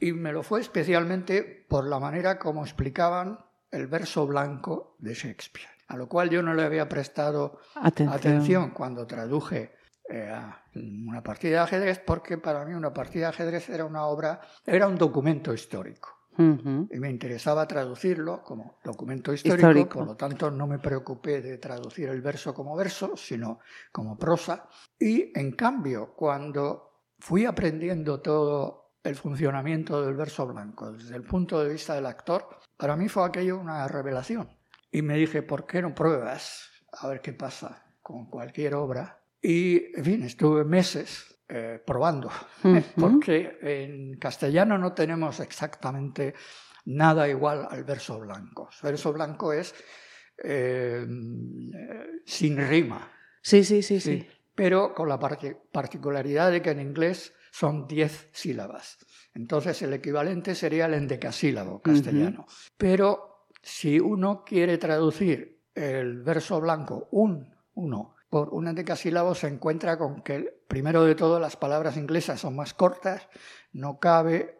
y 0.00 0.12
me 0.12 0.32
lo 0.32 0.42
fue 0.42 0.60
especialmente 0.60 1.66
por 1.68 1.86
la 1.86 1.98
manera 1.98 2.38
como 2.38 2.64
explicaban 2.64 3.38
el 3.70 3.86
verso 3.86 4.26
blanco 4.26 4.96
de 4.98 5.14
Shakespeare, 5.14 5.68
a 5.88 5.96
lo 5.96 6.08
cual 6.08 6.30
yo 6.30 6.42
no 6.42 6.54
le 6.54 6.62
había 6.62 6.88
prestado 6.88 7.60
Atención. 7.74 8.16
atención 8.16 8.70
cuando 8.70 9.06
traduje 9.06 9.74
eh, 10.08 10.32
una 10.74 11.22
partida 11.22 11.58
de 11.58 11.58
ajedrez, 11.64 11.98
porque 12.00 12.38
para 12.38 12.64
mí 12.64 12.74
una 12.74 12.92
partida 12.92 13.26
de 13.26 13.28
ajedrez 13.30 13.68
era 13.68 13.84
una 13.84 14.06
obra, 14.06 14.40
era 14.64 14.86
un 14.88 14.96
documento 14.96 15.52
histórico 15.52 16.18
y 16.40 17.00
me 17.00 17.10
interesaba 17.10 17.66
traducirlo 17.66 18.44
como 18.44 18.78
documento 18.84 19.32
histórico, 19.32 19.56
Histórico. 19.68 19.98
por 19.98 20.06
lo 20.06 20.16
tanto 20.16 20.52
no 20.52 20.68
me 20.68 20.78
preocupé 20.78 21.42
de 21.42 21.58
traducir 21.58 22.08
el 22.10 22.22
verso 22.22 22.54
como 22.54 22.76
verso, 22.76 23.16
sino 23.16 23.58
como 23.90 24.16
prosa. 24.16 24.68
Y 25.00 25.36
en 25.36 25.50
cambio, 25.52 26.14
cuando 26.14 26.92
fui 27.18 27.44
aprendiendo 27.44 28.20
todo 28.20 28.92
el 29.02 29.16
funcionamiento 29.16 30.00
del 30.02 30.14
verso 30.14 30.46
blanco 30.46 30.92
desde 30.92 31.16
el 31.16 31.24
punto 31.24 31.60
de 31.60 31.72
vista 31.72 31.94
del 31.94 32.06
actor, 32.06 32.48
para 32.78 32.96
mí 32.96 33.08
fue 33.10 33.26
aquello 33.26 33.58
una 33.58 33.86
revelación. 33.88 34.48
Y 34.90 35.02
me 35.02 35.16
dije, 35.18 35.42
¿por 35.42 35.66
qué 35.66 35.82
no 35.82 35.94
pruebas 35.94 36.70
a 36.92 37.08
ver 37.08 37.20
qué 37.20 37.34
pasa 37.34 37.84
con 38.00 38.30
cualquier 38.30 38.74
obra? 38.74 39.20
Y, 39.42 39.94
en 39.96 40.04
fin, 40.04 40.22
estuve 40.22 40.64
meses 40.64 41.38
eh, 41.48 41.82
probando 41.86 42.30
porque 42.96 43.58
en 43.62 44.18
castellano 44.18 44.78
no 44.78 44.92
tenemos 44.94 45.40
exactamente 45.40 46.34
nada 46.86 47.28
igual 47.28 47.66
al 47.70 47.84
verso 47.84 48.18
blanco. 48.18 48.70
El 48.82 48.90
verso 48.90 49.12
blanco 49.12 49.52
es 49.52 49.74
eh, 50.42 51.06
sin 52.24 52.56
rima, 52.68 53.10
Sí, 53.40 53.64
sí, 53.64 53.82
sí, 53.82 54.00
sí, 54.00 54.20
sí. 54.20 54.28
pero 54.54 54.94
con 54.94 55.08
la 55.08 55.18
parti- 55.18 55.56
particularidad 55.72 56.50
de 56.50 56.60
que 56.62 56.70
en 56.70 56.80
inglés 56.80 57.32
son 57.50 57.86
10 57.86 58.28
sílabas. 58.32 58.98
Entonces 59.34 59.80
el 59.82 59.92
equivalente 59.92 60.54
sería 60.54 60.86
el 60.86 60.94
endecasílabo 60.94 61.80
castellano. 61.80 62.46
Pero 62.76 63.46
si 63.62 64.00
uno 64.00 64.44
quiere 64.44 64.78
traducir 64.78 65.60
el 65.74 66.22
verso 66.22 66.60
blanco, 66.60 67.08
un, 67.12 67.54
uno, 67.74 68.14
por 68.28 68.50
un 68.50 68.68
endecasílabo 68.68 69.34
se 69.34 69.46
encuentra 69.48 69.96
con 69.96 70.22
que, 70.22 70.62
primero 70.68 71.04
de 71.04 71.14
todo, 71.14 71.38
las 71.40 71.56
palabras 71.56 71.96
inglesas 71.96 72.40
son 72.40 72.56
más 72.56 72.74
cortas, 72.74 73.28
no 73.72 73.98
cabe. 73.98 74.56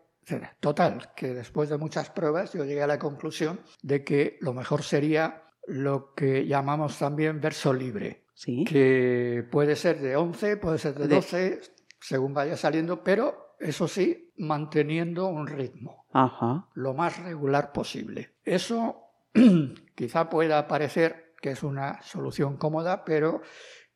Total, 0.61 1.13
que 1.17 1.33
después 1.33 1.71
de 1.71 1.79
muchas 1.79 2.11
pruebas 2.11 2.53
yo 2.53 2.65
llegué 2.65 2.83
a 2.83 2.87
la 2.87 2.99
conclusión 2.99 3.61
de 3.83 4.05
que 4.05 4.37
lo 4.41 4.53
mejor 4.53 4.83
sería 4.83 5.45
lo 5.67 6.13
que 6.15 6.47
llamamos 6.47 6.99
también 6.99 7.41
verso 7.41 7.73
libre, 7.73 8.25
Sí. 8.35 8.65
que 8.65 9.45
puede 9.51 9.75
ser 9.75 10.01
de 10.01 10.17
11, 10.17 10.59
puede 10.59 10.79
ser 10.79 10.95
de 10.95 11.09
12, 11.09 11.61
según 12.01 12.35
vaya 12.35 12.57
saliendo, 12.57 13.03
pero 13.03 13.55
eso 13.61 13.89
sí, 13.89 14.33
manteniendo 14.39 15.27
un 15.27 15.47
ritmo 15.47 16.07
Ajá. 16.13 16.69
lo 16.75 16.95
más 16.95 17.19
regular 17.23 17.73
posible. 17.73 18.35
Eso 18.45 19.03
quizá 19.95 20.29
pueda 20.31 20.67
parecer 20.69 21.35
que 21.41 21.51
es 21.53 21.63
una 21.63 22.01
solución 22.03 22.57
cómoda, 22.57 23.05
pero 23.05 23.43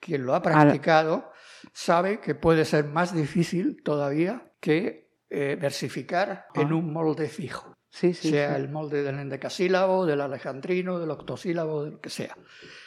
quien 0.00 0.24
lo 0.26 0.34
ha 0.34 0.42
practicado 0.42 1.30
sabe 1.72 2.20
que 2.20 2.34
puede 2.34 2.64
ser 2.64 2.84
más 2.86 3.14
difícil 3.14 3.82
todavía 3.84 4.50
que 4.60 5.10
eh, 5.30 5.56
versificar 5.60 6.46
en 6.54 6.68
Ah. 6.72 6.74
un 6.74 6.92
molde 6.92 7.28
fijo, 7.28 7.74
Sí, 7.88 8.12
sí. 8.14 8.30
sea 8.30 8.54
sí. 8.56 8.60
el 8.62 8.68
molde 8.68 9.02
del 9.02 9.18
endecasílabo, 9.18 10.04
del 10.06 10.20
alejandrino, 10.20 10.98
del 10.98 11.10
octosílabo, 11.10 11.84
del 11.84 12.00
que 12.00 12.10
sea. 12.10 12.36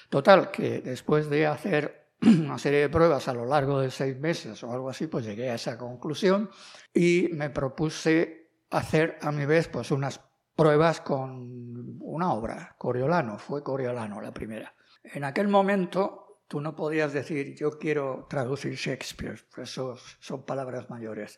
Total, 0.09 0.51
que 0.51 0.81
después 0.81 1.29
de 1.29 1.47
hacer 1.47 2.04
una 2.21 2.57
serie 2.57 2.79
de 2.81 2.89
pruebas 2.89 3.27
a 3.27 3.33
lo 3.33 3.45
largo 3.45 3.79
de 3.79 3.91
seis 3.91 4.17
meses 4.17 4.63
o 4.63 4.71
algo 4.71 4.89
así, 4.89 5.07
pues 5.07 5.25
llegué 5.25 5.49
a 5.49 5.55
esa 5.55 5.77
conclusión 5.77 6.49
y 6.93 7.29
me 7.33 7.49
propuse 7.49 8.51
hacer 8.69 9.17
a 9.21 9.31
mi 9.31 9.45
vez 9.45 9.67
pues 9.67 9.91
unas 9.91 10.21
pruebas 10.55 11.01
con 11.01 11.97
una 12.01 12.33
obra, 12.33 12.75
Coriolano, 12.77 13.37
fue 13.37 13.63
Coriolano 13.63 14.21
la 14.21 14.33
primera. 14.33 14.73
En 15.03 15.23
aquel 15.23 15.47
momento 15.47 16.41
tú 16.47 16.61
no 16.61 16.75
podías 16.75 17.13
decir 17.13 17.55
yo 17.55 17.77
quiero 17.77 18.25
traducir 18.29 18.73
Shakespeare, 18.75 19.39
eso 19.57 19.97
son 20.19 20.45
palabras 20.45 20.89
mayores. 20.89 21.37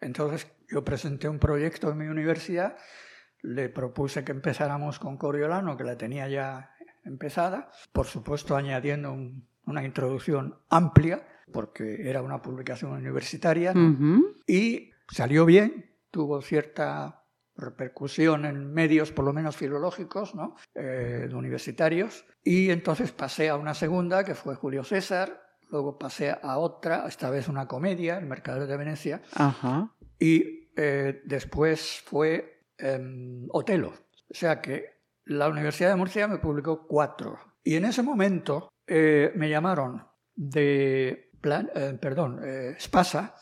Entonces 0.00 0.46
yo 0.68 0.84
presenté 0.84 1.28
un 1.28 1.38
proyecto 1.38 1.90
en 1.90 1.98
mi 1.98 2.06
universidad, 2.06 2.76
le 3.42 3.68
propuse 3.68 4.24
que 4.24 4.32
empezáramos 4.32 4.98
con 4.98 5.16
Coriolano, 5.16 5.76
que 5.76 5.84
la 5.84 5.96
tenía 5.96 6.28
ya 6.28 6.74
empezada, 7.04 7.70
por 7.92 8.06
supuesto 8.06 8.54
añadiendo 8.56 9.12
un- 9.12 9.48
una 9.68 9.84
introducción 9.84 10.58
amplia, 10.68 11.26
porque 11.52 12.08
era 12.08 12.22
una 12.22 12.42
publicación 12.42 12.92
universitaria, 12.92 13.72
¿no? 13.74 13.90
Ujú. 13.90 14.34
y 14.46 14.90
salió 15.10 15.46
bien, 15.46 15.94
tuvo 16.10 16.42
cierta 16.42 17.24
repercusión 17.56 18.44
en 18.44 18.72
medios, 18.72 19.12
por 19.12 19.24
lo 19.24 19.32
menos 19.32 19.56
filológicos, 19.56 20.34
¿no? 20.34 20.56
Eh, 20.74 21.28
universitarios, 21.32 22.24
y 22.44 22.70
entonces 22.70 23.12
pasé 23.12 23.48
a 23.48 23.56
una 23.56 23.74
segunda, 23.74 24.24
que 24.24 24.34
fue 24.34 24.54
Julio 24.54 24.84
César, 24.84 25.42
luego 25.70 25.98
pasé 25.98 26.30
a 26.40 26.58
otra, 26.58 27.06
esta 27.08 27.30
vez 27.30 27.48
una 27.48 27.66
comedia, 27.66 28.18
El 28.18 28.26
Mercader 28.26 28.66
de 28.66 28.76
Venecia, 28.76 29.22
Ajá. 29.34 29.92
y 30.18 30.70
eh, 30.76 31.20
después 31.24 32.02
fue 32.04 32.64
em, 32.78 33.46
Otelo. 33.50 33.88
O 34.30 34.34
sea 34.34 34.60
que 34.60 34.98
la 35.24 35.48
Universidad 35.48 35.90
de 35.90 35.96
Murcia 35.96 36.28
me 36.28 36.38
publicó 36.38 36.86
cuatro. 36.86 37.38
Y 37.64 37.74
en 37.74 37.84
ese 37.84 38.02
momento 38.02 38.70
eh, 38.88 39.32
me 39.36 39.48
llamaron 39.48 40.02
de, 40.34 41.30
plan, 41.40 41.70
eh, 41.74 41.96
perdón, 42.00 42.40
eh, 42.42 42.76
Spasa, 42.80 43.34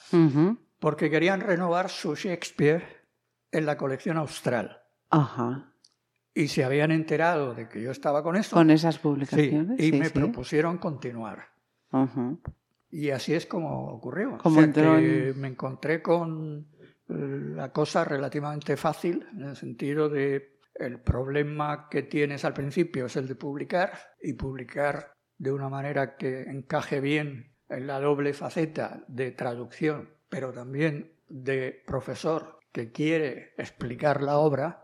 porque 0.78 1.10
querían 1.10 1.40
renovar 1.40 1.88
su 1.88 2.14
Shakespeare 2.14 2.82
en 3.52 3.66
la 3.66 3.76
colección 3.76 4.16
austral. 4.16 4.82
Ajá. 5.10 5.72
Y 6.34 6.48
se 6.48 6.64
habían 6.64 6.90
enterado 6.90 7.54
de 7.54 7.68
que 7.68 7.80
yo 7.80 7.90
estaba 7.90 8.22
con 8.22 8.36
eso. 8.36 8.54
Con 8.56 8.70
esas 8.70 8.96
sí, 8.96 9.00
publicaciones. 9.02 9.80
y 9.80 9.90
sí, 9.90 9.98
me 9.98 10.06
sí. 10.06 10.12
propusieron 10.12 10.78
continuar. 10.78 11.48
Y 12.90 13.10
así 13.10 13.32
es 13.34 13.46
como 13.46 13.88
ocurrió. 13.88 14.36
Como 14.38 14.60
o 14.60 14.62
sea, 14.62 14.72
que 14.72 15.28
en- 15.30 15.40
me 15.40 15.48
encontré 15.48 16.02
con 16.02 16.68
la 17.08 17.72
cosa 17.72 18.04
relativamente 18.04 18.76
fácil, 18.76 19.26
en 19.32 19.44
el 19.44 19.56
sentido 19.56 20.08
de 20.08 20.58
el 20.74 21.00
problema 21.00 21.88
que 21.88 22.02
tienes 22.02 22.44
al 22.44 22.52
principio 22.52 23.06
es 23.06 23.16
el 23.16 23.26
de 23.28 23.34
publicar 23.34 23.92
y 24.20 24.34
publicar 24.34 25.15
de 25.38 25.52
una 25.52 25.68
manera 25.68 26.16
que 26.16 26.42
encaje 26.42 27.00
bien 27.00 27.52
en 27.68 27.86
la 27.86 28.00
doble 28.00 28.32
faceta 28.32 29.04
de 29.08 29.32
traducción, 29.32 30.10
pero 30.28 30.52
también 30.52 31.12
de 31.28 31.82
profesor 31.86 32.58
que 32.72 32.92
quiere 32.92 33.54
explicar 33.56 34.22
la 34.22 34.38
obra, 34.38 34.82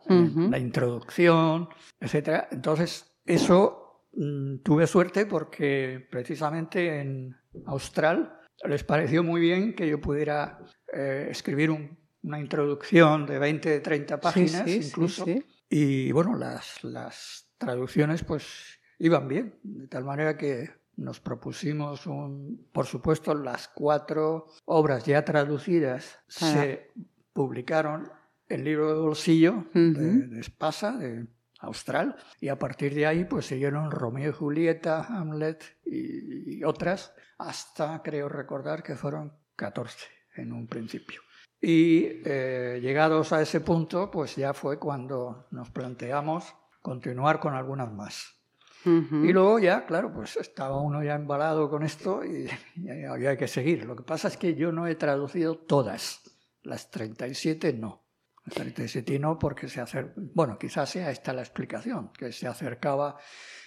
la 0.51 0.59
introducción, 0.59 1.69
etcétera. 2.01 2.49
Entonces, 2.51 3.15
eso 3.27 4.07
mm, 4.15 4.59
tuve 4.59 4.87
suerte 4.87 5.27
porque 5.27 6.07
precisamente 6.11 7.01
en 7.01 7.37
Austral 7.67 8.39
les 8.65 8.83
pareció 8.85 9.23
muy 9.23 9.41
bien 9.41 9.75
que 9.75 9.89
yo 9.89 10.01
pudiera 10.01 10.59
eh, 10.93 11.29
escribir 11.31 11.71
un- 11.71 11.99
una 12.23 12.39
introducción 12.41 13.27
de 13.27 13.39
20, 13.39 13.81
30 13.81 14.21
páginas 14.21 14.63
sí, 14.65 14.83
sí, 14.83 14.89
incluso. 14.89 15.25
sí. 15.25 15.45
Y 15.69 16.13
bueno, 16.13 16.37
las, 16.37 16.83
las 16.85 17.49
traducciones 17.59 18.23
pues 18.25 18.79
iban 19.03 19.27
bien, 19.27 19.59
de 19.65 19.89
tal 19.89 20.05
manera 20.05 20.37
que 20.37 20.71
nos 20.97 21.19
propusimos, 21.19 22.07
un, 22.07 22.69
por 22.73 22.87
supuesto, 22.87 23.35
las 23.35 23.67
cuatro 23.67 24.47
obras 24.65 25.05
ya 25.05 25.25
traducidas 25.25 26.19
Ah. 26.41 26.53
se 26.53 26.91
publicaron 27.33 28.11
en 28.49 28.65
libro 28.65 28.95
de 28.95 29.01
bolsillo 29.01 29.65
de, 29.75 29.91
de 29.93 30.41
Espasa, 30.41 30.93
de 30.93 31.27
Austral, 31.59 32.15
y 32.41 32.49
a 32.49 32.59
partir 32.59 32.95
de 32.95 33.07
ahí 33.07 33.25
pues 33.25 33.47
siguieron 33.47 33.91
Romeo 33.91 34.31
y 34.31 34.33
Julieta, 34.33 35.05
Hamlet 35.09 35.65
y, 35.85 36.59
y 36.59 36.65
otras, 36.65 37.13
hasta 37.39 38.03
creo 38.03 38.29
recordar 38.29 38.83
que 38.83 38.95
fueron 38.95 39.33
14 39.57 40.07
en 40.37 40.53
un 40.53 40.69
principio. 40.69 41.23
Y 41.61 42.21
eh, 42.25 42.79
llegados 42.81 43.33
a 43.33 43.41
ese 43.41 43.61
punto, 43.61 44.11
pues 44.11 44.37
ya 44.37 44.53
fue 44.53 44.79
cuando 44.79 45.47
nos 45.51 45.71
planteamos 45.71 46.55
continuar 46.83 47.41
con 47.41 47.55
algunas 47.55 47.93
más. 47.93 48.42
Y 48.85 49.33
luego 49.33 49.59
ya, 49.59 49.87
claro, 49.87 50.13
pues 50.13 50.37
estaba 50.37 50.81
uno 50.81 51.03
ya 51.03 51.15
embalado 51.15 51.71
con 51.71 51.83
esto 51.83 52.25
y, 52.25 52.49
y 52.77 53.05
había 53.05 53.37
que 53.37 53.49
seguir. 53.49 53.85
Lo 53.85 53.95
que 53.95 54.03
pasa 54.03 54.29
es 54.29 54.37
que 54.37 54.55
yo 54.55 54.73
no 54.73 54.87
he 54.87 54.95
traducido 54.95 55.57
todas, 55.57 56.23
las 56.63 56.91
37 56.91 57.75
no. 57.75 58.03
Las 58.45 58.57
37 58.57 59.19
no 59.19 59.39
porque 59.39 59.69
se 59.69 59.81
acer... 59.81 60.13
Bueno, 60.17 60.59
quizás 60.59 60.91
sea 60.91 61.11
esta 61.11 61.33
la 61.33 61.43
explicación, 61.43 62.13
que 62.13 62.33
se 62.33 62.49
acercaba 62.49 63.19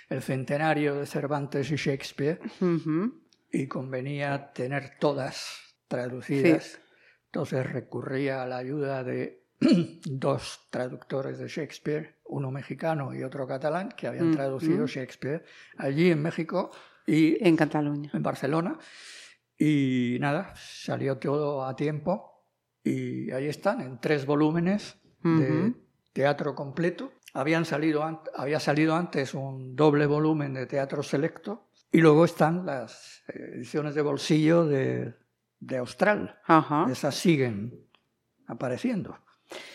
el 0.09 0.21
centenario 0.21 0.95
de 0.95 1.05
Cervantes 1.05 1.71
y 1.71 1.75
Shakespeare 1.75 2.39
y 3.51 3.67
convenía 3.67 4.51
tener 4.53 4.97
todas 4.99 5.77
traducidas. 5.87 6.79
Entonces 7.27 7.71
recurría 7.71 8.43
a 8.43 8.47
la 8.47 8.57
ayuda 8.57 9.03
de 9.03 9.44
dos 10.05 10.67
traductores 10.69 11.39
de 11.39 11.47
Shakespeare, 11.47 12.15
uno 12.25 12.51
mexicano 12.51 13.13
y 13.13 13.23
otro 13.23 13.47
catalán, 13.47 13.89
que 13.89 14.07
habían 14.07 14.27
Ujú. 14.27 14.35
traducido 14.35 14.87
Shakespeare 14.87 15.43
allí 15.77 16.11
en 16.11 16.21
México 16.21 16.71
y 17.05 17.37
En 17.45 17.55
Cataluña. 17.55 18.11
en 18.13 18.23
Barcelona. 18.23 18.77
Y 19.57 20.17
nada, 20.19 20.53
salió 20.55 21.17
todo 21.17 21.65
a 21.65 21.75
tiempo 21.75 22.45
y 22.83 23.31
ahí 23.31 23.47
están, 23.47 23.81
en 23.81 23.99
tres 23.99 24.25
volúmenes 24.25 24.97
de 25.23 25.73
teatro 26.13 26.53
completo. 26.53 27.13
Habían 27.33 27.65
salido 27.65 28.03
había 28.35 28.59
salido 28.59 28.95
antes 28.95 29.33
un 29.33 29.75
doble 29.75 30.05
volumen 30.05 30.53
de 30.53 30.65
teatro 30.67 31.01
selecto 31.03 31.69
y 31.91 31.99
luego 31.99 32.25
están 32.25 32.65
las 32.65 33.23
ediciones 33.27 33.95
de 33.95 34.01
bolsillo 34.01 34.65
de, 34.65 35.15
de 35.59 35.77
Austral. 35.77 36.39
Esas 36.89 37.15
siguen 37.15 37.87
apareciendo. 38.47 39.17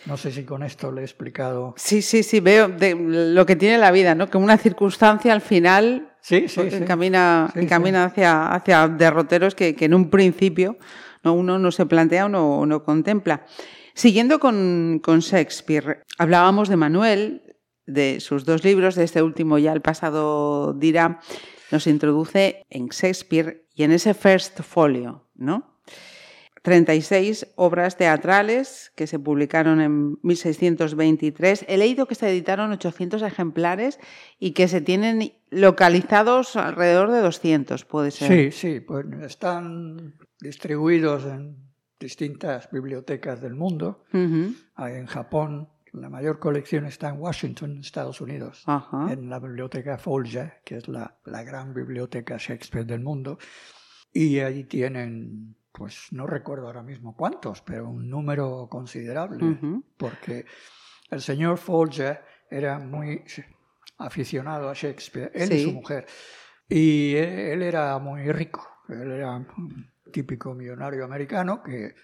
No 0.06 0.16
sé 0.16 0.32
si 0.32 0.44
con 0.44 0.62
esto 0.62 0.90
le 0.92 1.02
he 1.02 1.04
explicado. 1.04 1.74
Sí, 1.76 2.02
sí, 2.02 2.22
sí, 2.22 2.40
veo 2.40 2.68
de 2.68 2.94
lo 2.94 3.46
que 3.46 3.56
tiene 3.56 3.78
la 3.78 3.90
vida, 3.90 4.14
¿no? 4.14 4.28
Que 4.28 4.38
una 4.38 4.58
circunstancia 4.58 5.32
al 5.32 5.40
final 5.40 6.12
Sí, 6.20 6.48
sí, 6.48 6.68
sí. 6.70 6.76
encamina, 6.76 7.50
Sí, 7.54 7.60
encamina 7.60 8.04
Hacia, 8.04 8.48
hacia 8.52 8.88
derroteros 8.88 9.54
que, 9.54 9.74
que 9.74 9.86
en 9.86 9.94
un 9.94 10.10
principio 10.10 10.76
¿no? 11.22 11.32
uno 11.32 11.58
no 11.58 11.70
se 11.70 11.86
plantea 11.86 12.26
o 12.26 12.28
no, 12.28 12.66
no 12.66 12.84
contempla. 12.84 13.46
Siguiendo 13.94 14.38
con, 14.38 15.00
con 15.02 15.20
Shakespeare, 15.20 16.04
hablábamos 16.18 16.68
de 16.68 16.76
Manuel, 16.76 17.42
de 17.86 18.20
sus 18.20 18.44
dos 18.44 18.64
libros, 18.64 18.94
de 18.94 19.04
este 19.04 19.22
último 19.22 19.58
ya 19.58 19.72
el 19.72 19.80
pasado 19.80 20.72
dirá, 20.74 21.20
nos 21.70 21.86
introduce 21.86 22.64
en 22.70 22.88
Shakespeare 22.88 23.66
y 23.74 23.82
en 23.84 23.92
ese 23.92 24.14
first 24.14 24.60
folio, 24.62 25.28
¿no? 25.34 25.69
36 26.62 27.48
obras 27.56 27.96
teatrales 27.96 28.92
que 28.94 29.06
se 29.06 29.18
publicaron 29.18 29.80
en 29.80 30.18
1623. 30.22 31.64
He 31.68 31.78
leído 31.78 32.06
que 32.06 32.14
se 32.14 32.28
editaron 32.28 32.70
800 32.72 33.22
ejemplares 33.22 33.98
y 34.38 34.52
que 34.52 34.68
se 34.68 34.80
tienen 34.80 35.32
localizados 35.50 36.56
alrededor 36.56 37.10
de 37.10 37.20
200, 37.20 37.84
puede 37.84 38.10
ser. 38.10 38.28
Sí, 38.28 38.50
sí, 38.50 38.80
pues 38.80 39.06
están 39.22 40.14
distribuidos 40.40 41.24
en 41.24 41.56
distintas 41.98 42.70
bibliotecas 42.70 43.40
del 43.40 43.54
mundo. 43.54 44.04
Hay 44.74 44.94
en 44.94 45.06
Japón, 45.06 45.68
la 45.92 46.08
mayor 46.08 46.38
colección 46.38 46.86
está 46.86 47.10
en 47.10 47.20
Washington, 47.20 47.78
Estados 47.78 48.20
Unidos, 48.20 48.64
en 49.08 49.28
la 49.28 49.38
biblioteca 49.38 49.98
Folger, 49.98 50.60
que 50.64 50.76
es 50.76 50.88
la, 50.88 51.18
la 51.24 51.42
gran 51.42 51.74
biblioteca 51.74 52.36
Shakespeare 52.38 52.86
del 52.86 53.00
mundo. 53.00 53.38
Y 54.12 54.38
ahí 54.40 54.64
tienen, 54.64 55.56
pues 55.72 56.08
no 56.12 56.26
recuerdo 56.26 56.66
ahora 56.66 56.82
mismo 56.82 57.16
cuántos, 57.16 57.62
pero 57.62 57.88
un 57.88 58.08
número 58.08 58.68
considerable, 58.70 59.44
Ujú. 59.44 59.84
porque 59.96 60.44
el 61.10 61.20
señor 61.20 61.58
Folger 61.58 62.20
era 62.50 62.78
muy 62.78 63.22
aficionado 63.98 64.68
a 64.68 64.74
Shakespeare, 64.74 65.30
él 65.34 65.52
y 65.52 65.58
Sí. 65.58 65.64
su 65.64 65.72
mujer. 65.72 66.06
Y 66.68 67.14
él, 67.16 67.28
él 67.28 67.62
era 67.62 67.98
muy 67.98 68.30
rico, 68.32 68.66
él 68.88 69.10
era 69.12 69.36
un 69.36 69.90
típico 70.12 70.54
millonario 70.54 71.04
americano 71.04 71.62
que 71.62 71.94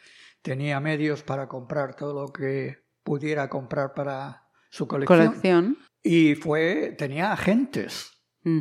tenía 0.43 0.79
medios 0.81 1.23
para 1.23 1.49
comprar 1.49 1.95
todo 1.97 2.23
lo 2.27 2.33
que 2.33 2.85
pudiera 3.03 3.49
comprar 3.49 3.95
para 3.95 4.45
su 4.71 4.87
colección. 4.87 5.27
Colección. 5.29 5.79
Y 6.03 6.35
fue, 6.37 6.95
tenía 6.97 7.33
agentes, 7.33 8.13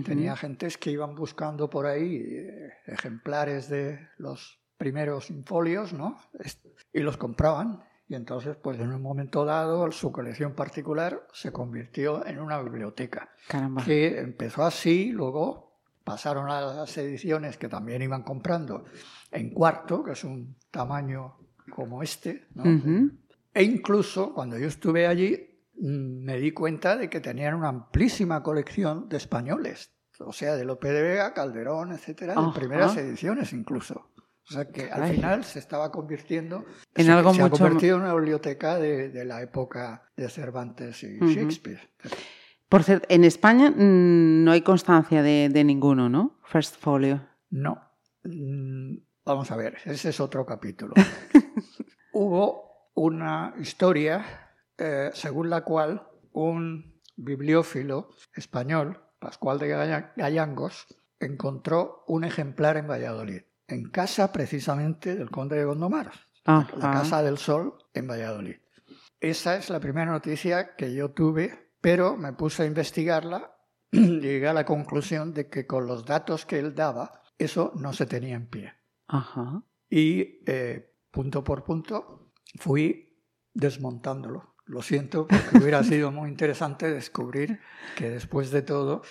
tenía 0.04 0.34
agentes 0.34 0.80
que 0.80 0.90
iban 0.90 1.14
buscando 1.14 1.70
por 1.70 1.86
ahí 1.86 2.16
eh, 2.18 2.70
ejemplares 2.88 3.70
de 3.70 4.00
los 4.18 4.60
primeros 4.77 5.32
folios, 5.46 5.94
¿no? 5.94 6.17
Y 6.94 7.00
los 7.00 7.17
compraban. 7.17 7.84
Y 8.08 8.15
entonces, 8.15 8.55
pues 8.55 8.79
en 8.79 8.91
un 8.91 9.01
momento 9.01 9.46
dado, 9.46 9.91
su 9.91 10.12
colección 10.12 10.53
particular 10.53 11.27
se 11.34 11.51
convirtió 11.51 12.25
en 12.25 12.39
una 12.39 12.62
biblioteca 12.62 13.29
Caramba. 13.48 13.84
que 13.84 14.20
empezó 14.20 14.63
así, 14.63 15.12
luego 15.12 15.65
pasaron 16.03 16.50
a 16.50 16.62
las 16.62 16.98
ediciones 16.98 17.58
que 17.58 17.67
también 17.67 18.03
iban 18.03 18.22
comprando 18.22 18.86
en 19.32 19.50
cuarto, 19.50 20.03
que 20.03 20.12
es 20.12 20.24
un 20.24 20.55
tamaño 20.70 21.36
como 21.72 22.03
este, 22.03 22.46
¿no? 22.53 22.63
Ujú. 22.63 23.12
E 23.51 23.63
incluso 23.63 24.34
cuando 24.34 24.58
yo 24.58 24.67
estuve 24.67 25.08
allí 25.08 25.50
mm, 25.79 26.24
me 26.24 26.38
di 26.38 26.51
cuenta 26.51 26.96
de 26.96 27.10
que 27.10 27.22
tenían 27.22 27.55
una 27.55 27.70
amplísima 27.70 28.44
colección 28.44 29.10
de 29.10 29.17
españoles, 29.17 29.91
o 30.20 30.32
sea, 30.32 30.55
de 30.55 30.63
Lope 30.63 30.91
de 30.91 31.01
Vega, 31.01 31.34
Calderón, 31.34 31.91
etcétera, 31.91 32.36
de 32.36 32.51
primeras 32.53 32.96
ediciones 32.98 33.51
incluso. 33.51 34.12
O 34.50 34.54
sea 34.54 34.66
que 34.72 34.92
al 34.92 35.12
final 35.12 35.44
se 35.44 35.58
estaba 35.60 35.92
convirtiendo 35.92 36.66
En 36.94 37.06
se, 37.06 37.12
algo 37.12 37.34
se 37.34 37.42
ha 37.42 37.46
mucho- 37.46 37.64
convertido 37.64 37.98
en 37.98 38.04
una 38.04 38.14
biblioteca 38.14 38.78
de, 38.78 39.10
de 39.10 39.25
la 39.25 39.42
época 39.42 40.04
de 40.16 40.30
Cervantes 40.30 41.02
y. 41.04 41.18
Shakespeare. 41.20 41.80
Por 42.70 42.84
cierto, 42.84 43.08
en 43.10 43.24
España 43.24 43.72
mm, 43.72 44.44
no 44.44 44.52
hay 44.52 44.62
constancia 44.62 45.22
de, 45.24 45.50
de 45.52 45.64
ninguno, 45.64 46.10
¿no? 46.10 46.40
First 46.44 46.75
Folio. 46.78 47.28
No. 47.50 47.80
Mm, 48.24 48.98
Vamos 49.25 49.50
a 49.50 49.56
ver, 49.56 49.78
ese 49.86 50.10
es 50.10 50.20
otro 50.20 50.46
capítulo. 50.46 50.94
Hubo 52.14 52.90
una 52.94 53.54
historia 53.60 54.24
eh, 54.78 55.10
según 55.14 55.50
la 55.50 55.62
cual 55.62 56.08
un 56.32 57.02
bibliófilo 57.16 58.10
español, 58.36 59.02
Pascual 59.20 59.58
de 59.60 59.70
Galla- 59.70 60.14
Gallangos, 60.16 60.86
encontró 61.20 62.04
un 62.08 62.24
ejemplar 62.24 62.78
en 62.78 62.88
Valladolid, 62.88 63.42
en 63.68 63.90
casa 63.90 64.32
precisamente 64.32 65.16
del 65.16 65.30
conde 65.32 65.58
de 65.58 65.66
Gondomar, 65.66 66.12
la 66.46 66.58
Ajá. 66.60 66.92
Casa 66.92 67.24
del 67.24 67.38
Sol 67.38 67.76
en 67.94 68.08
Valladolid. 68.08 68.58
Esa 69.20 69.56
es 69.58 69.70
la 69.70 69.80
primera 69.80 70.12
noticia 70.12 70.76
que 70.76 70.94
yo 70.94 71.12
tuve, 71.12 71.72
pero 71.82 72.16
me 72.18 72.34
puse 72.34 72.64
a 72.64 72.66
investigarla 72.66 73.56
y 73.92 74.20
llegué 74.20 74.48
a 74.48 74.54
la 74.54 74.66
conclusión 74.66 75.34
de 75.34 75.50
que 75.50 75.66
con 75.66 75.88
los 75.88 76.06
datos 76.06 76.46
que 76.46 76.60
él 76.60 76.76
daba, 76.76 77.22
eso 77.38 77.72
no 77.76 77.94
se 77.94 78.06
tenía 78.06 78.36
en 78.36 78.48
pie. 78.48 78.74
Ajá. 79.08 79.64
Y 79.90 80.42
eh, 80.46 80.94
punto 81.12 81.44
por 81.44 81.64
punto 81.64 82.32
fui 82.60 83.18
desmontándolo. 83.54 84.56
Lo 84.68 84.82
siento, 84.82 85.28
porque 85.28 85.58
hubiera 85.64 85.84
sido 85.84 86.12
muy 86.12 86.30
interesante 86.30 86.90
descubrir 86.92 87.60
que 87.96 88.10
después 88.10 88.52
de 88.52 88.62
todo 88.64 89.02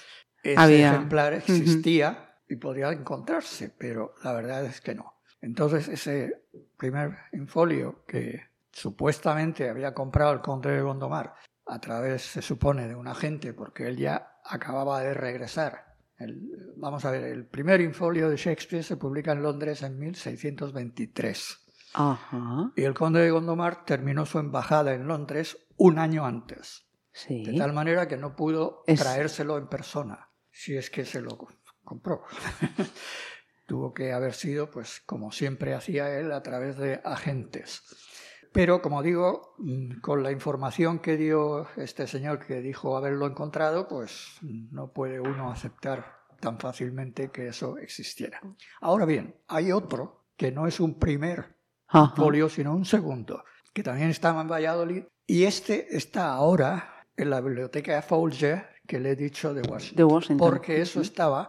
ese 0.42 0.58
Había- 0.60 0.92
ejemplar 0.94 1.32
existía 1.34 2.33
y 2.48 2.56
podría 2.56 2.90
encontrarse, 2.92 3.72
pero 3.76 4.14
la 4.22 4.32
verdad 4.32 4.64
es 4.64 4.80
que 4.80 4.94
no. 4.94 5.14
Entonces 5.40 5.88
ese 5.88 6.44
primer 6.76 7.16
infolio 7.32 8.04
que 8.06 8.40
supuestamente 8.72 9.68
había 9.68 9.94
comprado 9.94 10.32
el 10.32 10.40
conde 10.40 10.70
de 10.70 10.82
Gondomar 10.82 11.34
a 11.66 11.80
través, 11.80 12.22
se 12.22 12.42
supone, 12.42 12.86
de 12.88 12.94
un 12.94 13.08
agente, 13.08 13.52
porque 13.52 13.86
él 13.86 13.96
ya 13.96 14.38
acababa 14.44 15.00
de 15.00 15.14
regresar. 15.14 15.94
El- 16.18 16.74
vamos 16.76 17.04
a 17.04 17.10
ver, 17.10 17.24
el 17.24 17.46
primer 17.46 17.80
infolio 17.80 18.28
de 18.30 18.36
Shakespeare 18.36 18.84
se 18.84 18.96
publica 18.96 19.32
en 19.32 19.42
Londres 19.42 19.82
en 19.82 19.98
1623 19.98 21.58
Ajá. 21.94 22.72
y 22.76 22.82
el 22.82 22.94
conde 22.94 23.20
de 23.20 23.30
Gondomar 23.30 23.84
terminó 23.84 24.26
su 24.26 24.38
embajada 24.38 24.92
en 24.94 25.06
Londres 25.06 25.58
un 25.76 25.98
año 25.98 26.24
antes, 26.26 26.86
Sí. 27.12 27.44
de 27.44 27.56
tal 27.58 27.72
manera 27.72 28.08
que 28.08 28.16
no 28.16 28.34
pudo 28.36 28.82
Es- 28.86 29.00
traérselo 29.00 29.56
en 29.58 29.68
persona, 29.68 30.28
si 30.50 30.76
es 30.76 30.90
que 30.90 31.04
se 31.04 31.20
lo 31.20 31.36
compró. 31.84 32.22
Tuvo 33.66 33.94
que 33.94 34.12
haber 34.12 34.34
sido, 34.34 34.70
pues, 34.70 35.00
como 35.06 35.32
siempre 35.32 35.74
hacía 35.74 36.18
él, 36.18 36.32
a 36.32 36.42
través 36.42 36.76
de 36.76 37.00
agentes. 37.04 37.82
Pero, 38.52 38.80
como 38.82 39.02
digo, 39.02 39.54
mm, 39.58 40.00
con 40.00 40.22
la 40.22 40.30
información 40.30 41.00
que 41.00 41.16
dio 41.16 41.66
este 41.76 42.06
señor 42.06 42.38
que 42.38 42.60
dijo 42.60 42.96
haberlo 42.96 43.26
encontrado, 43.26 43.88
pues 43.88 44.38
no 44.42 44.92
puede 44.92 45.18
uno 45.18 45.50
aceptar 45.50 46.20
tan 46.40 46.58
fácilmente 46.58 47.30
que 47.30 47.48
eso 47.48 47.78
existiera. 47.78 48.40
Ahora 48.80 49.06
bien, 49.06 49.34
hay 49.48 49.72
otro 49.72 50.26
que 50.36 50.52
no 50.52 50.66
es 50.66 50.78
un 50.78 50.98
primer 50.98 51.56
Ajá. 51.88 52.14
folio, 52.14 52.48
sino 52.48 52.74
un 52.74 52.84
segundo, 52.84 53.44
que 53.72 53.82
también 53.82 54.10
estaba 54.10 54.42
en 54.42 54.48
Valladolid. 54.48 55.04
Y 55.26 55.44
este 55.44 55.96
está 55.96 56.32
ahora 56.32 57.06
en 57.16 57.30
la 57.30 57.40
biblioteca 57.40 58.00
Folger, 58.02 58.68
que 58.86 59.00
le 59.00 59.10
he 59.12 59.16
dicho 59.16 59.54
de 59.54 59.62
Washington. 59.62 59.96
De 59.96 60.04
Washington. 60.04 60.36
Porque 60.38 60.80
eso 60.80 61.00
estaba 61.00 61.48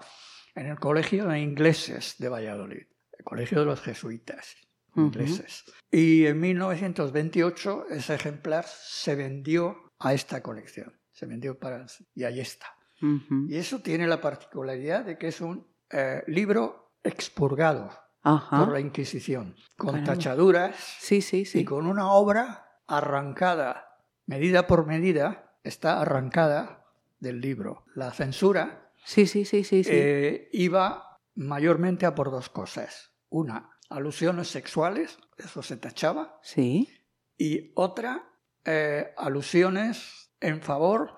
en 0.56 0.68
el 0.68 0.80
Colegio 0.80 1.28
de 1.28 1.40
Ingleses 1.40 2.16
de 2.18 2.30
Valladolid, 2.30 2.84
el 3.18 3.26
Colegio 3.26 3.60
de 3.60 3.66
los 3.66 3.82
Jesuitas 3.82 4.56
ingleses. 4.96 5.66
Y 5.92 6.26
en 6.26 6.40
1928 6.40 7.88
ese 7.90 8.16
ejemplar 8.16 8.66
se 8.68 9.16
vendió 9.16 9.92
a 10.00 10.14
esta 10.14 10.42
colección. 10.42 10.94
Se 11.12 11.26
vendió 11.26 11.58
para... 11.60 11.86
Y 12.14 12.24
ahí 12.24 12.40
está. 12.40 12.68
Ujú. 13.02 13.48
Y 13.50 13.58
eso 13.58 13.80
tiene 13.80 14.08
la 14.08 14.22
particularidad 14.22 15.06
de 15.06 15.18
que 15.18 15.28
es 15.28 15.42
un 15.42 15.68
eh, 15.90 16.24
libro 16.28 16.94
expurgado 17.04 17.92
Ajá. 18.24 18.58
por 18.58 18.72
la 18.74 18.80
Inquisición, 18.80 19.56
con 19.78 19.92
Caramba. 19.92 20.14
tachaduras 20.14 20.76
Sí, 21.00 21.22
sí, 21.22 21.46
sí. 21.46 21.60
y 21.60 21.66
con 21.66 21.88
una 21.88 22.12
obra 22.12 22.80
arrancada, 22.88 23.88
medida 24.26 24.66
por 24.68 24.86
medida, 24.88 25.58
está 25.64 26.02
arrancada 26.02 26.85
del 27.20 27.42
libro. 27.42 27.86
La 27.96 28.12
censura 28.12 28.92
Sí, 29.06 29.28
sí, 29.28 29.46
sí, 29.46 29.64
sí, 29.64 29.84
sí. 29.84 29.90
eh, 29.94 30.50
iba 30.52 31.20
mayormente 31.36 32.06
a 32.06 32.16
por 32.16 32.32
dos 32.32 32.50
cosas. 32.50 33.12
Una, 33.30 33.70
alusiones 33.90 34.48
sexuales, 34.48 35.20
eso 35.38 35.62
se 35.62 35.78
tachaba, 35.78 36.40
Sí. 36.42 36.90
y 37.38 37.72
otra, 37.76 38.24
eh, 38.64 39.14
alusiones 39.18 40.32
en 40.40 40.62
favor, 40.62 41.12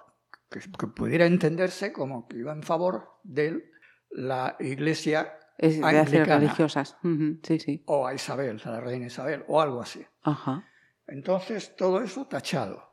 que, 0.50 0.60
que 0.60 0.88
pudiera 0.88 1.26
entenderse 1.26 1.94
como 1.94 2.28
que 2.28 2.38
iba 2.38 2.52
en 2.54 2.64
favor 2.64 3.10
de 3.24 3.72
la 4.10 4.56
iglesia 4.60 5.38
Es 5.58 5.80
de 5.80 6.26
religiosas. 6.26 6.98
Sí, 7.44 7.60
sí. 7.60 7.84
o 7.86 8.06
a 8.08 8.14
Isabel, 8.14 8.62
a 8.66 8.70
la 8.72 8.80
reina 8.82 9.08
Isabel, 9.08 9.44
o 9.48 9.62
algo 9.62 9.82
así. 9.82 10.06
Ajá. 10.24 10.66
Entonces, 11.08 11.76
todo 11.78 12.02
eso 12.02 12.26
tachado. 12.28 12.84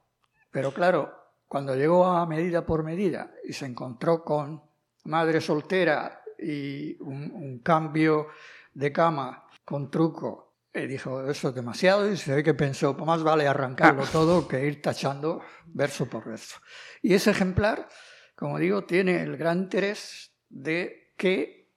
Pero 0.51 0.73
claro, 0.73 1.13
cuando 1.55 1.77
llegó 1.77 2.05
a 2.05 2.27
medida 2.27 2.67
por 2.67 2.83
medida 2.83 3.33
y 3.45 3.53
se 3.53 3.65
encontró 3.65 4.25
con 4.25 4.61
madre 5.05 5.41
soltera 5.41 6.21
y 6.37 7.01
un, 7.01 7.31
un 7.31 7.61
cambio 7.61 8.27
de 8.73 8.91
cama 8.91 9.47
con 9.65 9.89
truco, 9.89 10.57
y 10.75 10.85
dijo, 10.89 11.31
eso 11.31 11.51
es 11.51 11.55
demasiado, 11.55 12.11
y 12.11 12.17
se 12.17 12.35
ve 12.35 12.43
que 12.43 12.55
pensó, 12.55 12.97
pues 12.97 13.07
más 13.07 13.23
vale 13.23 13.47
arrancarlo 13.47 14.03
todo 14.07 14.49
que 14.49 14.67
ir 14.67 14.83
tachando 14.83 15.43
verso 15.67 16.07
por 16.07 16.25
verso. 16.27 16.57
Y 17.03 17.15
ese 17.15 17.31
ejemplar, 17.31 17.89
como 18.35 18.59
digo, 18.59 18.83
tiene 18.83 19.23
el 19.23 19.37
gran 19.37 19.59
interés 19.61 20.33
de 20.49 21.13
que, 21.17 21.71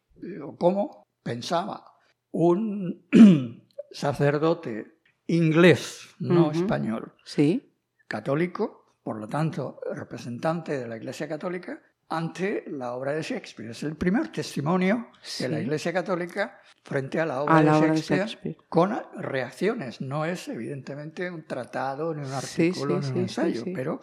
o 0.43 0.57
cómo 0.57 1.05
pensaba 1.21 1.85
un 2.31 3.05
sacerdote 3.91 4.97
inglés, 5.27 6.15
no 6.17 6.49
español, 6.49 7.13
Sí. 7.23 7.75
católico, 8.07 8.86
por 9.07 9.21
lo 9.21 9.29
tanto, 9.29 9.79
representante 9.93 10.77
de 10.77 10.85
la 10.85 10.97
Iglesia 10.97 11.29
Católica, 11.29 11.81
ante 12.09 12.65
la 12.67 12.91
obra 12.91 13.13
de 13.13 13.21
Shakespeare. 13.21 13.71
Es 13.71 13.81
el 13.83 13.95
primer 13.95 14.33
testimonio 14.33 15.07
de 15.39 15.47
la 15.47 15.57
Sí. 15.59 15.63
Iglesia 15.63 15.93
Católica 15.93 16.59
frente 16.83 17.17
a 17.21 17.25
la 17.25 17.41
obra, 17.41 17.55
A 17.55 17.63
la 17.63 17.71
de, 17.71 17.77
obra 17.79 17.93
de 17.93 18.01
Shakespeare, 18.01 18.57
con 18.67 18.99
reacciones. 19.15 20.01
No 20.01 20.25
es, 20.25 20.49
evidentemente, 20.49 21.31
un 21.31 21.45
tratado, 21.45 22.13
ni 22.13 22.19
un 22.19 22.27
Sí, 22.41 22.67
artículo, 22.67 23.01
sí, 23.01 23.13
ni 23.13 23.19
un 23.21 23.29
sí, 23.29 23.33
sí, 23.35 23.41
ensayo, 23.41 23.63
sí. 23.63 23.71
pero 23.73 24.01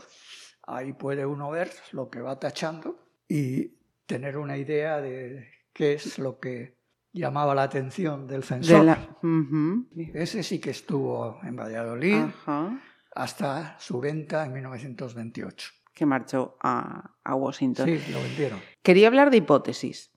ahí 0.67 0.95
puede 0.95 1.27
uno 1.27 1.51
ver 1.51 1.71
lo 1.93 2.09
que 2.09 2.23
va 2.23 2.39
tachando 2.41 3.07
y 3.29 3.75
tener 4.07 4.39
una 4.39 4.57
idea 4.57 5.03
de 5.03 5.51
qué 5.75 5.93
es 5.93 6.19
lo 6.19 6.39
que 6.39 6.79
llamaba 7.13 7.55
la 7.55 7.65
atención 7.65 8.27
del 8.27 8.43
censor. 8.43 8.79
De 8.81 8.85
la... 8.87 9.19
Ujú. 9.23 9.87
Ese 10.15 10.43
sí 10.43 10.59
que 10.61 10.71
estuvo 10.71 11.41
en 11.43 11.57
Valladolid. 11.57 12.23
Ajá. 12.23 12.81
Hasta 13.15 13.77
su 13.79 14.01
venta 14.01 14.45
en 14.45 14.53
1928. 14.53 15.71
Que 15.95 16.07
marchó 16.07 16.57
a, 16.61 17.15
a 17.23 17.35
Washington. 17.35 17.87
Sí, 17.87 18.13
lo 18.13 18.21
vendieron. 18.21 18.61
Quería 18.83 19.09
hablar 19.09 19.31
de 19.31 19.39
hipótesis. 19.39 20.11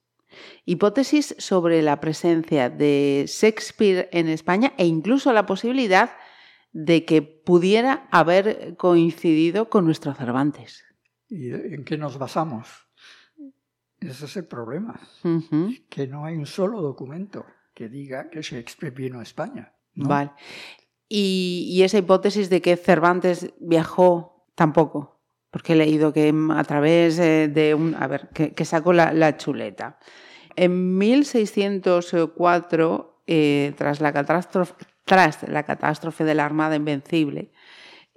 Hipótesis 0.66 1.36
sobre 1.38 1.82
la 1.82 2.00
presencia 2.00 2.70
de 2.70 3.26
Shakespeare 3.28 4.10
en 4.12 4.28
España 4.28 4.74
e 4.78 4.86
incluso 4.86 5.32
la 5.34 5.46
posibilidad 5.46 6.12
de 6.74 7.06
que 7.06 7.22
pudiera 7.22 8.08
haber 8.12 8.76
coincidido 8.78 9.70
con 9.70 9.86
nuestro 9.86 10.14
Cervantes. 10.14 10.84
¿Y 11.30 11.52
en 11.52 11.84
qué 11.84 11.98
nos 11.98 12.18
basamos? 12.18 12.88
Ese 14.00 14.26
es 14.26 14.38
el 14.38 14.46
problema, 14.46 15.00
que 15.90 16.08
no 16.08 16.26
hay 16.26 16.36
un 16.36 16.46
solo 16.46 16.82
documento 16.82 17.46
que 17.74 17.90
diga 17.90 18.30
que 18.30 18.42
Shakespeare 18.42 18.94
vino 18.94 19.20
a 19.20 19.24
España. 19.24 19.74
¿no? 19.96 20.08
Vale. 20.08 20.32
Y, 21.10 21.82
esa 21.84 22.00
hipótesis 22.00 22.50
de 22.50 22.62
que 22.62 22.76
Cervantes 22.76 23.54
viajó 23.60 24.46
tampoco, 24.56 25.22
porque 25.52 25.72
he 25.74 25.78
leído 25.78 26.12
que 26.12 26.34
a 26.52 26.64
través 26.64 27.20
eh, 27.20 27.48
de 27.48 27.74
un... 27.74 27.96
A 27.96 28.08
ver, 28.08 28.30
que, 28.34 28.54
que 28.54 28.66
sacó 28.66 28.92
la, 28.94 29.38
chuleta. 29.38 30.00
En 30.56 30.98
1604, 30.98 33.24
eh, 33.28 33.74
tras, 33.78 34.02
la 34.02 34.12
catástrofe, 34.12 34.76
de 36.26 36.36
la 36.36 36.46
Armada 36.46 36.76
Invencible 36.76 37.54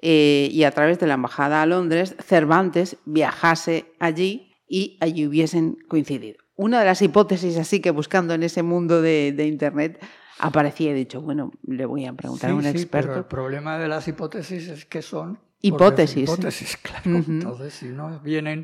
eh, 0.03 0.49
y 0.51 0.65
a 0.65 0.73
través 0.73 0.99
de 0.99 1.07
la 1.07 1.15
Embajada 1.15 1.63
a 1.63 1.67
Londres, 1.67 2.17
Cervantes 2.19 2.97
viajase 3.05 3.93
allí 4.01 4.57
y 4.67 4.99
allí 5.01 5.27
hubiesen 5.27 5.77
coincidido. 5.89 6.39
Una 6.57 6.81
de 6.81 6.87
las 6.87 7.03
hipótesis 7.03 7.57
así 7.59 7.81
que 7.81 7.93
buscando 7.93 8.35
en 8.35 8.43
ese 8.43 8.63
mundo 8.63 9.01
de 9.01 9.47
Internet 9.47 10.01
aparecía 10.41 10.89
y 10.89 10.91
he 10.91 10.95
dicho, 10.95 11.21
bueno, 11.21 11.53
le 11.67 11.85
voy 11.87 12.07
a 12.07 12.13
preguntar 12.13 12.51
Sí, 12.51 12.53
a 12.53 12.57
un 12.57 12.63
sí, 12.63 12.69
experto. 12.69 13.09
pero 13.09 13.19
el 13.21 13.27
problema 13.27 13.79
de 13.79 13.89
las 13.89 14.07
hipótesis 14.09 14.69
es 14.69 14.85
que 14.87 15.03
son 15.03 15.39
Hipótesis. 15.63 16.23
Hipótesis, 16.25 16.77
claro. 16.83 17.03
Entonces, 17.19 17.75
si 17.75 17.87
no 17.87 18.19
vienen 18.21 18.61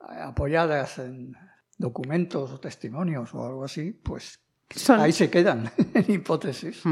eh, 0.00 0.20
apoyadas 0.22 0.98
en 0.98 1.36
documentos 1.76 2.50
o 2.50 2.58
testimonios 2.58 3.32
o 3.34 3.46
algo 3.46 3.64
así, 3.64 3.92
pues 3.92 4.40
Son- 4.70 4.98
ahí 5.00 5.12
se 5.12 5.30
quedan 5.30 5.70
en 5.94 6.10
hipótesis. 6.12 6.82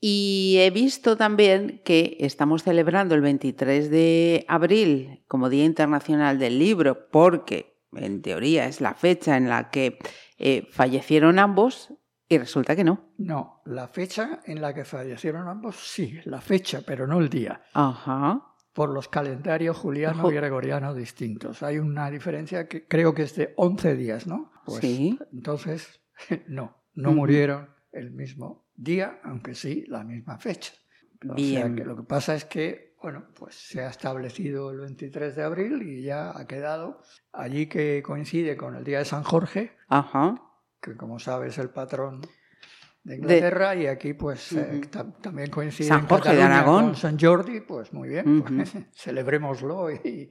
Y 0.00 0.56
he 0.60 0.70
visto 0.70 1.16
también 1.16 1.80
que 1.84 2.18
estamos 2.20 2.62
celebrando 2.62 3.14
el 3.14 3.22
23 3.22 3.88
de 3.90 4.44
abril 4.48 5.22
como 5.28 5.48
Día 5.48 5.64
Internacional 5.64 6.38
del 6.38 6.58
Libro, 6.58 7.08
porque 7.10 7.80
en 7.92 8.20
teoría 8.20 8.66
es 8.66 8.82
la 8.82 8.92
fecha 8.94 9.36
en 9.38 9.48
la 9.48 9.70
que 9.70 9.98
eh, 10.36 10.66
fallecieron 10.70 11.38
ambos, 11.38 11.94
y 12.28 12.38
resulta 12.38 12.74
que 12.74 12.84
no. 12.84 13.10
No, 13.18 13.60
la 13.66 13.88
fecha 13.88 14.40
en 14.46 14.60
la 14.60 14.72
que 14.74 14.84
fallecieron 14.84 15.48
ambos, 15.48 15.76
sí, 15.76 16.18
la 16.24 16.40
fecha, 16.40 16.82
pero 16.86 17.06
no 17.06 17.20
el 17.20 17.28
día. 17.28 17.62
Ajá. 17.72 18.50
por 18.72 18.90
los 18.90 19.06
calendarios 19.08 19.76
juliano 19.76 20.28
y 20.30 20.34
gregoriano 20.34 20.94
distintos. 20.94 21.62
Hay 21.62 21.78
una 21.78 22.10
diferencia 22.10 22.66
que 22.66 22.88
creo 22.88 23.14
que 23.14 23.22
es 23.22 23.36
de 23.36 23.54
11 23.56 23.94
días, 23.94 24.26
¿no? 24.26 24.50
Pues 24.64 24.80
Sí. 24.80 25.16
entonces, 25.32 26.00
no, 26.48 26.76
no 26.94 27.12
murieron 27.12 27.68
el 27.92 28.10
mismo 28.10 28.66
día, 28.74 29.20
aunque 29.22 29.54
sí 29.54 29.84
la 29.86 30.02
misma 30.02 30.38
fecha. 30.38 30.72
O 31.22 31.36
sea 31.38 31.66
Bien. 31.66 31.76
que 31.76 31.84
lo 31.84 31.94
que 31.96 32.02
pasa 32.02 32.34
es 32.34 32.44
que, 32.46 32.96
bueno, 33.00 33.26
pues 33.38 33.54
se 33.54 33.80
ha 33.82 33.88
establecido 33.90 34.72
el 34.72 34.80
23 34.80 35.36
de 35.36 35.42
abril 35.44 35.82
y 35.82 36.02
ya 36.02 36.36
ha 36.36 36.44
quedado 36.48 37.00
allí 37.32 37.66
que 37.68 38.02
coincide 38.02 38.56
con 38.56 38.74
el 38.74 38.82
día 38.82 38.98
de 38.98 39.04
San 39.04 39.22
Jorge, 39.22 39.70
Ajá. 39.86 40.42
Que 40.84 40.96
como 40.96 41.18
sabes 41.18 41.52
es 41.54 41.58
el 41.58 41.70
patrón 41.70 42.20
de 43.02 43.16
Inglaterra 43.16 43.74
y 43.74 43.86
aquí 43.86 44.14
pues 44.14 44.52
eh, 44.52 44.80
tam- 44.90 45.14
también 45.20 45.50
coincide 45.50 45.88
San 45.88 46.00
en 46.00 46.06
Jorge 46.08 46.34
de 46.36 46.42
Aragón. 46.42 46.84
con 46.86 46.96
San 46.96 47.18
Jordi, 47.18 47.60
pues 47.60 47.92
muy 47.92 48.08
bien, 48.08 48.42
pues, 48.42 48.72
celebrémoslo 48.94 49.90
y 49.90 50.30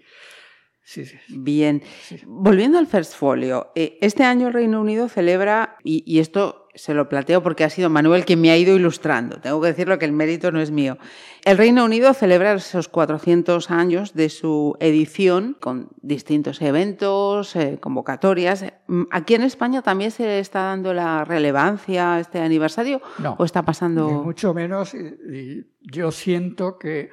sí, 0.84 1.06
sí, 1.06 1.18
Bien. 1.30 1.82
Volviendo 2.26 2.78
al 2.78 2.88
First 2.88 3.16
Folio, 3.16 3.72
eh, 3.76 3.98
este 4.02 4.24
año 4.24 4.48
el 4.48 4.54
Reino 4.54 4.82
Unido 4.82 5.08
celebra, 5.10 5.78
y, 5.84 6.04
y 6.06 6.20
esto 6.20 6.63
se 6.76 6.94
lo 6.94 7.08
plateo 7.08 7.44
porque 7.44 7.64
ha 7.64 7.70
sido 7.70 7.90
Manuel 7.90 8.26
quien 8.26 8.42
me 8.42 8.50
ha 8.50 8.58
ido 8.58 8.76
ilustrando, 8.76 9.40
tengo 9.40 9.62
que 9.62 9.68
decirlo 9.68 10.00
que 10.00 10.06
el 10.06 10.12
mérito 10.12 10.52
no 10.52 10.60
es 10.60 10.72
mío. 10.72 10.98
El 11.46 11.58
Reino 11.58 11.84
Unido 11.86 12.14
celebra 12.14 12.54
esos 12.54 12.88
400 12.88 13.70
años 13.70 14.14
de 14.14 14.30
su 14.30 14.76
edición 14.80 15.56
con 15.60 15.90
distintos 16.02 16.62
eventos, 16.62 17.56
eh, 17.56 17.78
convocatorias. 17.80 18.66
Mm, 18.88 19.04
¿Aquí 19.12 19.36
en 19.36 19.44
España 19.44 19.82
también 19.82 20.12
se 20.12 20.40
está 20.40 20.64
dando 20.64 20.94
la 20.94 21.26
relevancia 21.26 22.16
a 22.16 22.20
este 22.20 22.40
aniversario 22.40 23.02
No, 23.20 23.36
o 23.38 23.46
está 23.46 23.62
ni 23.62 23.66
pasando...? 23.66 24.10
mucho 24.24 24.54
menos 24.54 24.94
y 24.94 25.68
yo 25.82 26.12
siento 26.12 26.80
que 26.80 27.10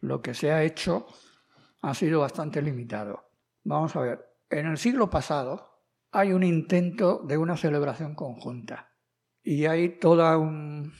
lo 0.00 0.22
que 0.22 0.34
se 0.34 0.50
ha 0.50 0.62
hecho 0.62 1.06
ha 1.82 1.94
sido 1.94 2.20
bastante 2.20 2.62
limitado. 2.62 3.28
Vamos 3.64 3.94
a 3.96 4.00
ver, 4.00 4.24
en 4.50 4.66
el 4.66 4.78
siglo 4.78 5.08
pasado 5.10 5.82
hay 6.10 6.32
un 6.32 6.42
intento 6.42 7.22
de 7.24 7.36
una 7.36 7.56
celebración 7.56 8.14
conjunta 8.14 8.93
y 9.44 9.66
hay 9.66 9.98
toda 10.00 10.36
un- 10.38 10.92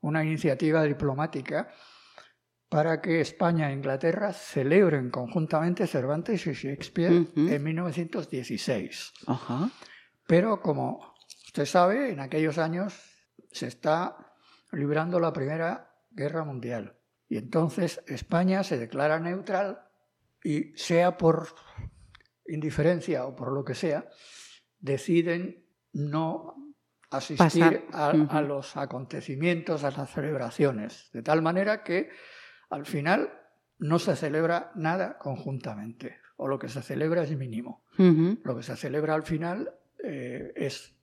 una 0.00 0.24
iniciativa 0.24 0.82
diplomática 0.84 1.68
para 2.68 3.02
que 3.02 3.20
España 3.20 3.68
e 3.70 3.74
Inglaterra 3.74 4.32
celebren 4.32 5.10
conjuntamente 5.10 5.86
Cervantes 5.86 6.46
y 6.46 6.52
Shakespeare 6.54 7.26
en 7.36 7.62
1916. 7.62 9.12
Ajá. 9.26 9.70
Pero 10.26 10.62
como 10.62 11.14
usted 11.46 11.66
sabe, 11.66 12.10
en 12.10 12.20
aquellos 12.20 12.56
años 12.56 12.98
se 13.50 13.66
está 13.66 14.16
librando 14.72 15.20
la 15.20 15.32
Primera 15.34 15.92
Guerra 16.10 16.44
Mundial. 16.44 16.96
Y 17.28 17.36
entonces 17.36 18.00
España 18.06 18.62
se 18.64 18.78
declara 18.78 19.18
neutral 19.20 19.80
y 20.42 20.72
sea 20.76 21.18
por 21.18 21.48
indiferencia 22.46 23.26
o 23.26 23.36
por 23.36 23.52
lo 23.52 23.64
que 23.64 23.74
sea, 23.74 24.08
deciden 24.78 25.66
no 25.92 26.71
asistir 27.12 27.86
a, 27.92 28.42
los 28.42 28.76
acontecimientos, 28.76 29.84
a 29.84 29.90
las 29.90 30.10
celebraciones. 30.10 31.10
De 31.12 31.22
tal 31.22 31.42
manera 31.42 31.82
que 31.82 32.10
al 32.70 32.86
final 32.86 33.32
no 33.78 33.98
se 33.98 34.16
celebra 34.16 34.72
nada 34.74 35.18
conjuntamente, 35.18 36.18
o 36.36 36.48
lo 36.48 36.58
que 36.58 36.68
se 36.68 36.82
celebra 36.82 37.22
es 37.22 37.36
mínimo. 37.36 37.84
Lo 37.96 38.56
que 38.56 38.62
se 38.62 38.76
celebra 38.76 39.14
al 39.14 39.22
final 39.22 39.72
eh, 40.02 40.52
es, 40.56 40.94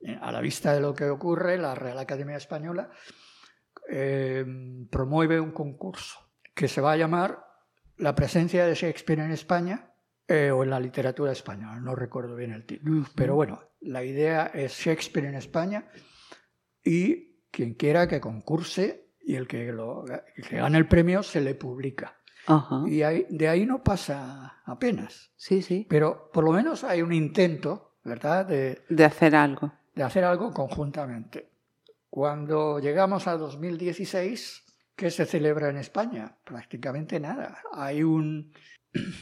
eh, 0.00 0.18
a 0.20 0.32
la 0.32 0.40
vista 0.40 0.72
de 0.72 0.80
lo 0.80 0.94
que 0.94 1.08
ocurre, 1.08 1.58
la 1.58 1.74
Real 1.74 1.98
Academia 1.98 2.36
Española 2.36 2.90
eh, 3.88 4.44
promueve 4.90 5.40
un 5.40 5.52
concurso 5.52 6.18
que 6.54 6.68
se 6.68 6.80
va 6.80 6.92
a 6.92 6.96
llamar 6.96 7.46
La 7.96 8.14
presencia 8.14 8.66
de 8.66 8.74
Shakespeare 8.74 9.20
en 9.20 9.32
España 9.32 9.91
eh, 10.32 10.50
o 10.50 10.62
en 10.62 10.70
la 10.70 10.80
literatura 10.80 11.32
española, 11.32 11.78
no 11.80 11.94
recuerdo 11.94 12.34
bien 12.36 12.52
el 12.52 12.64
título. 12.64 13.04
Pero 13.14 13.34
bueno, 13.34 13.60
la 13.80 14.02
idea 14.04 14.46
es 14.54 14.72
Shakespeare 14.72 15.26
en 15.28 15.34
España 15.34 15.86
y 16.84 17.36
quien 17.50 17.74
quiera 17.74 18.08
que 18.08 18.20
concurse 18.20 19.10
y 19.24 19.36
el 19.36 19.46
que, 19.46 19.72
lo, 19.72 20.04
el 20.06 20.44
que 20.48 20.56
gane 20.56 20.78
el 20.78 20.88
premio 20.88 21.22
se 21.22 21.40
le 21.40 21.54
publica. 21.54 22.16
Ajá. 22.46 22.82
Y 22.86 23.02
ahí- 23.02 23.26
de 23.30 23.48
ahí 23.48 23.66
no 23.66 23.82
pasa 23.84 24.62
apenas. 24.64 25.30
Sí, 25.36 25.62
sí. 25.62 25.86
Pero 25.88 26.30
por 26.32 26.42
lo 26.44 26.50
menos 26.52 26.82
hay 26.82 27.02
un 27.02 27.12
intento, 27.12 27.96
¿verdad?, 28.04 28.46
de, 28.46 28.82
De 28.88 29.04
hacer 29.04 29.36
algo. 29.36 29.72
de 29.94 30.02
hacer 30.02 30.24
algo 30.24 30.50
conjuntamente. 30.52 31.50
Cuando 32.10 32.78
llegamos 32.80 33.26
a 33.28 33.36
2016, 33.36 34.64
¿qué 34.96 35.10
se 35.10 35.24
celebra 35.24 35.68
en 35.70 35.76
España? 35.76 36.36
Prácticamente 36.44 37.20
nada. 37.20 37.58
Hay 37.72 38.02
un 38.02 38.52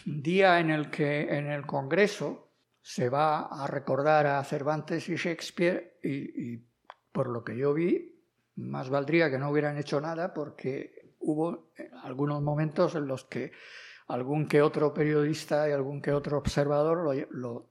día 0.04 0.60
en 0.60 0.70
el 0.70 0.90
que 0.90 1.22
en 1.36 1.50
el 1.50 1.66
Congreso 1.66 2.48
se 2.82 3.08
va 3.08 3.42
a 3.46 3.66
recordar 3.66 4.26
a 4.26 4.42
Cervantes 4.44 5.08
y 5.08 5.16
Shakespeare 5.16 5.98
y, 6.02 6.52
y 6.54 6.64
por 7.12 7.28
lo 7.28 7.44
que 7.44 7.56
yo 7.56 7.74
vi, 7.74 8.16
más 8.56 8.88
valdría 8.90 9.30
que 9.30 9.38
no 9.38 9.50
hubieran 9.50 9.78
hecho 9.78 10.00
nada 10.00 10.32
porque 10.34 11.14
hubo 11.20 11.70
algunos 12.02 12.42
momentos 12.42 12.94
en 12.94 13.06
los 13.06 13.24
que 13.24 13.52
algún 14.08 14.48
que 14.48 14.60
otro 14.60 14.92
periodista 14.92 15.68
y 15.68 15.72
algún 15.72 16.02
que 16.02 16.12
otro 16.12 16.38
observador 16.38 16.98
lo, 17.04 17.12
lo- 17.30 17.66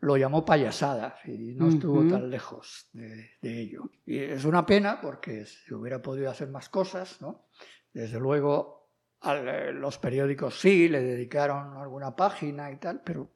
lo 0.00 0.16
llamó 0.16 0.44
payasada 0.44 1.16
y 1.26 1.54
no 1.54 1.68
estuvo 1.68 2.02
tan 2.10 2.30
lejos 2.30 2.88
de, 2.92 3.30
de 3.42 3.60
ello. 3.60 3.90
Y 4.06 4.18
es 4.18 4.44
una 4.46 4.64
pena 4.64 4.98
porque 5.00 5.44
se 5.46 5.74
hubiera 5.74 6.00
podido 6.00 6.30
hacer 6.30 6.48
más 6.48 6.68
cosas, 6.70 7.20
¿no? 7.20 7.46
Desde 7.92 8.18
luego 8.18 8.79
eh, 9.24 9.72
los 9.72 9.98
periódicos 9.98 10.58
sí 10.58 10.88
le 10.88 11.00
dedicaron 11.02 11.76
alguna 11.76 12.14
página 12.16 12.70
y 12.70 12.76
tal, 12.76 13.02
pero 13.04 13.30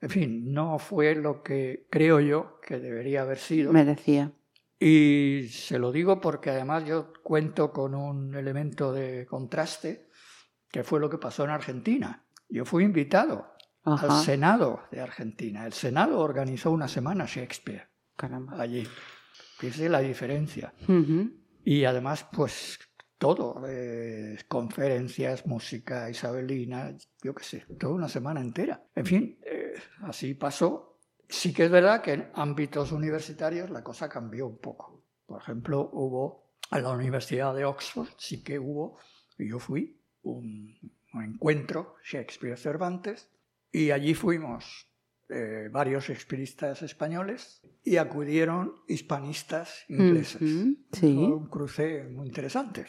en 0.00 0.10
fin, 0.10 0.52
no 0.52 0.78
fue 0.78 1.14
lo 1.14 1.42
que 1.42 1.86
creo 1.90 2.20
yo 2.20 2.60
que 2.60 2.78
debería 2.78 3.22
haber 3.22 3.38
sido. 3.38 3.72
Merecía. 3.72 4.32
Y 4.78 5.48
se 5.50 5.78
lo 5.78 5.90
digo 5.90 6.20
porque 6.20 6.50
además 6.50 6.84
yo 6.84 7.12
cuento 7.22 7.72
con 7.72 7.94
un 7.94 8.34
elemento 8.34 8.92
de 8.92 9.26
contraste, 9.26 10.08
que 10.70 10.84
fue 10.84 11.00
lo 11.00 11.10
que 11.10 11.18
pasó 11.18 11.44
en 11.44 11.50
Argentina. 11.50 12.24
Yo 12.48 12.64
fui 12.64 12.84
invitado 12.84 13.54
Ajá. 13.82 14.06
al 14.06 14.24
Senado 14.24 14.82
de 14.92 15.00
Argentina. 15.00 15.66
El 15.66 15.72
Senado 15.72 16.20
organizó 16.20 16.70
una 16.70 16.86
semana 16.86 17.24
Shakespeare 17.26 17.88
Caramba. 18.14 18.60
allí. 18.60 18.86
Fíjese 19.58 19.88
la 19.88 19.98
diferencia. 19.98 20.72
Y 21.64 21.84
además, 21.84 22.24
pues 22.32 22.78
todo, 23.18 23.62
eh, 23.68 24.38
conferencias, 24.48 25.46
música 25.46 26.08
isabelina, 26.08 26.96
yo 27.22 27.34
qué 27.34 27.44
sé, 27.44 27.66
toda 27.78 27.94
una 27.94 28.08
semana 28.08 28.40
entera. 28.40 28.82
En 28.94 29.06
fin, 29.06 29.38
eh, 29.44 29.74
así 30.02 30.34
pasó. 30.34 30.98
Sí 31.28 31.52
que 31.52 31.64
es 31.64 31.70
verdad 31.70 32.00
que 32.00 32.12
en 32.12 32.30
ámbitos 32.34 32.92
universitarios 32.92 33.70
la 33.70 33.82
cosa 33.82 34.08
cambió 34.08 34.46
un 34.46 34.58
poco. 34.58 35.04
Por 35.26 35.42
ejemplo, 35.42 35.90
hubo 35.92 36.54
a 36.70 36.78
la 36.78 36.90
Universidad 36.90 37.54
de 37.54 37.64
Oxford, 37.64 38.08
sí 38.16 38.42
que 38.42 38.58
hubo, 38.58 38.98
y 39.36 39.50
yo 39.50 39.58
fui, 39.58 40.00
un, 40.22 40.74
un 41.12 41.24
encuentro 41.24 41.96
Shakespeare-Cervantes, 42.04 43.28
y 43.70 43.90
allí 43.90 44.14
fuimos 44.14 44.88
eh, 45.30 45.68
varios 45.70 46.06
shakespearistas 46.06 46.80
españoles 46.80 47.60
y 47.84 47.98
acudieron 47.98 48.72
hispanistas 48.88 49.84
ingleses. 49.88 50.40
sí. 50.40 51.14
Fue 51.14 51.32
un 51.34 51.48
cruce 51.48 52.04
muy 52.04 52.28
interesante. 52.28 52.86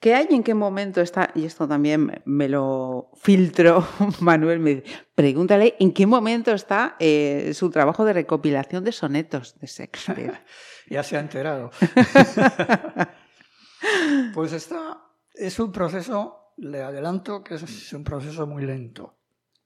¿Qué 0.00 0.14
hay 0.14 0.26
en 0.30 0.42
qué 0.42 0.54
momento 0.54 1.00
está? 1.00 1.30
Y 1.34 1.44
esto 1.44 1.66
también 1.66 2.22
me 2.24 2.48
lo 2.48 3.10
filtró 3.14 3.86
Manuel. 4.20 4.60
Me 4.60 4.76
dice, 4.76 5.06
pregúntale 5.14 5.76
en 5.78 5.92
qué 5.92 6.06
momento 6.06 6.52
está 6.52 6.96
eh, 6.98 7.52
su 7.54 7.70
trabajo 7.70 8.04
de 8.04 8.12
recopilación 8.12 8.84
de 8.84 8.92
sonetos 8.92 9.58
de 9.58 9.66
Shakespeare. 9.66 10.44
ya 10.90 11.02
se 11.02 11.16
ha 11.16 11.20
enterado. 11.20 11.70
pues 14.34 14.52
está, 14.52 15.02
es 15.34 15.58
un 15.58 15.72
proceso, 15.72 16.52
le 16.58 16.82
adelanto 16.82 17.42
que 17.42 17.54
es 17.54 17.92
un 17.92 18.04
proceso 18.04 18.46
muy 18.46 18.64
lento, 18.64 19.16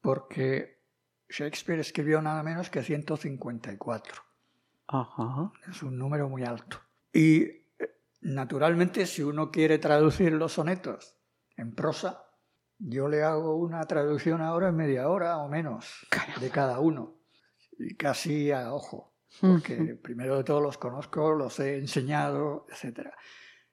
porque 0.00 0.80
Shakespeare 1.28 1.80
escribió 1.80 2.22
nada 2.22 2.42
menos 2.42 2.70
que 2.70 2.82
154. 2.82 4.22
Ajá. 4.88 5.52
Es 5.68 5.82
un 5.82 5.96
número 5.96 6.28
muy 6.28 6.44
alto. 6.44 6.80
Y 7.12 7.59
naturalmente, 8.20 9.06
si 9.06 9.22
uno 9.22 9.50
quiere 9.50 9.78
traducir 9.78 10.32
los 10.32 10.52
sonetos 10.52 11.18
en 11.56 11.74
prosa, 11.74 12.24
yo 12.78 13.08
le 13.08 13.22
hago 13.22 13.56
una 13.56 13.84
traducción 13.84 14.40
ahora 14.40 14.68
en 14.68 14.76
media 14.76 15.08
hora 15.08 15.38
o 15.38 15.48
menos 15.48 16.06
de 16.40 16.50
cada 16.50 16.80
uno. 16.80 17.18
Y 17.78 17.96
casi 17.96 18.52
a 18.52 18.72
ojo, 18.72 19.16
porque 19.40 19.98
primero 20.02 20.36
de 20.36 20.44
todo 20.44 20.60
los 20.60 20.78
conozco, 20.78 21.32
los 21.32 21.58
he 21.60 21.78
enseñado, 21.78 22.66
etc. 22.68 23.08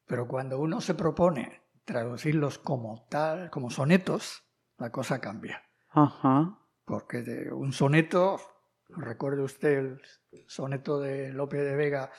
Pero 0.05 0.27
cuando 0.27 0.59
uno 0.59 0.81
se 0.81 0.93
propone 0.93 1.63
traducirlos 1.83 2.57
como 2.57 3.05
tal, 3.09 3.49
como 3.49 3.69
sonetos, 3.69 4.43
la 4.77 4.91
cosa 4.91 5.19
cambia. 5.19 5.63
Ajá 5.89 6.57
porque 6.87 7.21
de 7.21 7.51
un 7.51 7.73
soneto, 7.73 8.39
recuerde 8.87 9.43
usted 9.43 9.77
el 9.77 10.01
soneto 10.47 10.99
de 11.01 11.33
Lope 11.33 11.57
de 11.57 11.75
Vega 11.75 12.11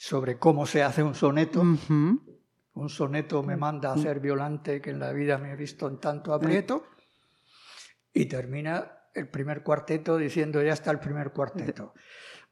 sobre 0.00 0.38
cómo 0.38 0.64
se 0.64 0.82
hace 0.82 1.02
un 1.02 1.14
soneto. 1.14 1.60
Un 1.60 2.88
soneto 2.88 3.42
me 3.42 3.58
manda 3.58 3.90
a 3.90 3.92
hacer 3.92 4.18
violante 4.18 4.80
que 4.80 4.88
en 4.88 4.98
la 4.98 5.12
vida 5.12 5.36
me 5.36 5.52
he 5.52 5.56
visto 5.56 5.86
en 5.88 6.00
tanto 6.00 6.32
aprieto. 6.32 6.86
Y 8.10 8.24
termina 8.24 9.10
el 9.14 9.28
primer 9.28 9.62
cuarteto 9.62 10.16
diciendo 10.16 10.62
ya 10.62 10.72
está 10.72 10.90
el 10.90 11.00
primer 11.00 11.32
cuarteto. 11.32 11.92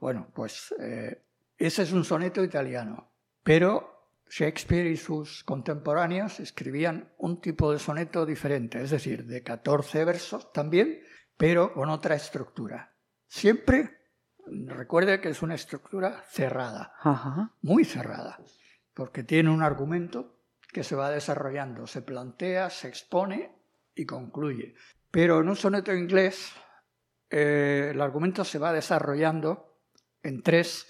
Bueno, 0.00 0.30
pues 0.32 0.72
eh, 0.78 1.24
ese 1.56 1.82
es 1.82 1.92
un 1.92 2.04
soneto 2.04 2.44
italiano. 2.44 3.10
Pero 3.42 4.12
Shakespeare 4.30 4.86
y 4.86 4.96
sus 4.96 5.42
contemporáneos 5.42 6.38
escribían 6.38 7.12
un 7.18 7.40
tipo 7.40 7.72
de 7.72 7.80
soneto 7.80 8.24
diferente, 8.24 8.80
es 8.80 8.90
decir, 8.90 9.24
de 9.26 9.42
14 9.42 10.04
versos 10.04 10.52
también, 10.52 11.00
pero 11.36 11.72
con 11.72 11.88
otra 11.88 12.14
estructura. 12.14 12.94
Siempre 13.26 13.97
recuerde 14.66 15.20
que 15.20 15.30
es 15.30 15.42
una 15.42 15.54
estructura 15.54 16.22
cerrada, 16.28 16.92
muy 17.62 17.84
cerrada, 17.84 18.38
porque 18.94 19.22
tiene 19.22 19.50
un 19.50 19.62
argumento 19.62 20.36
que 20.72 20.84
se 20.84 20.96
va 20.96 21.10
desarrollando, 21.10 21.86
se 21.86 22.02
plantea, 22.02 22.70
se 22.70 22.88
expone 22.88 23.56
y 23.94 24.06
concluye. 24.06 24.74
Pero 25.10 25.40
en 25.40 25.48
un 25.48 25.56
soneto 25.56 25.94
inglés 25.94 26.52
eh, 27.30 27.90
el 27.92 28.00
argumento 28.00 28.44
se 28.44 28.58
va 28.58 28.72
desarrollando 28.72 29.78
en 30.22 30.42
tres 30.42 30.86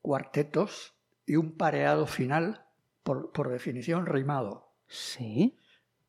cuartetos 0.00 0.94
y 1.26 1.36
un 1.36 1.56
pareado 1.56 2.06
final, 2.06 2.66
por, 3.02 3.32
por 3.32 3.50
definición 3.50 4.06
rimado. 4.06 4.74
Sí. 4.86 5.58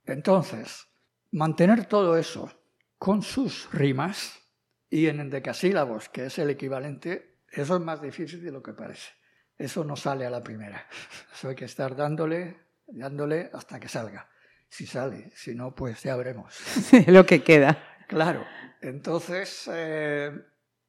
Entonces, 0.06 0.88
mantener 1.32 1.86
todo 1.86 2.18
eso 2.18 2.52
con 2.98 3.22
sus 3.22 3.72
rimas 3.72 4.45
y 4.90 5.08
en 5.08 5.20
endecasílabos, 5.20 6.10
que 6.10 6.26
es 6.28 6.40
el 6.40 6.50
equivalente, 6.50 7.40
eso 7.50 7.76
es 7.76 7.82
más 7.82 8.02
difícil 8.02 8.44
de 8.44 8.52
lo 8.52 8.62
que 8.62 8.74
parece. 8.74 9.12
Eso 9.58 9.84
no 9.84 9.96
sale 9.96 10.26
a 10.26 10.30
la 10.30 10.44
primera. 10.44 10.86
Eso 11.34 11.50
hay 11.50 11.56
que 11.56 11.66
estar 11.66 11.96
dándole, 11.96 12.58
dándole 12.88 13.50
hasta 13.54 13.80
que 13.80 13.88
salga. 13.88 14.30
Si 14.68 14.86
sale, 14.86 15.32
si 15.36 15.56
no, 15.56 15.74
pues 15.74 16.04
ya 16.04 16.16
veremos. 16.18 16.58
lo 17.08 17.26
que 17.26 17.42
queda. 17.42 17.82
Claro. 18.08 18.46
Entonces, 18.82 19.70
eh, 19.72 20.32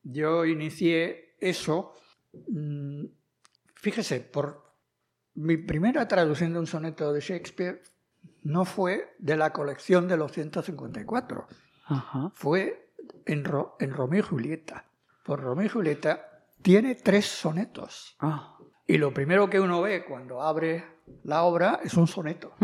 yo 0.02 0.44
inicié 0.44 1.36
eso. 1.38 1.94
Mm, 2.48 3.04
fíjese, 3.76 4.20
por 4.20 4.66
mi 5.34 5.56
primera 5.58 6.08
traducción 6.08 6.52
de 6.52 6.58
un 6.58 6.66
soneto 6.66 7.12
de 7.12 7.20
Shakespeare 7.20 7.82
no 8.42 8.64
fue 8.64 9.14
de 9.18 9.36
la 9.36 9.52
colección 9.52 10.08
de 10.08 10.16
los 10.16 10.32
154 10.32 11.46
fue 12.34 12.85
en, 13.24 13.44
en, 13.80 13.92
Romeo 13.92 14.20
y 14.20 14.22
Julieta. 14.22 14.84
Por 15.24 15.40
Romeo 15.40 15.66
y 15.66 15.68
Julieta 15.68 16.44
tiene 16.62 16.94
tres 16.94 17.26
sonetos. 17.26 18.16
Ah. 18.20 18.56
Y 18.86 18.98
lo 18.98 19.12
primero 19.12 19.50
que 19.50 19.60
uno 19.60 19.82
ve 19.82 20.04
cuando 20.04 20.42
abre 20.42 20.84
la 21.24 21.42
obra 21.42 21.80
es 21.82 21.94
un 21.94 22.06
soneto. 22.06 22.54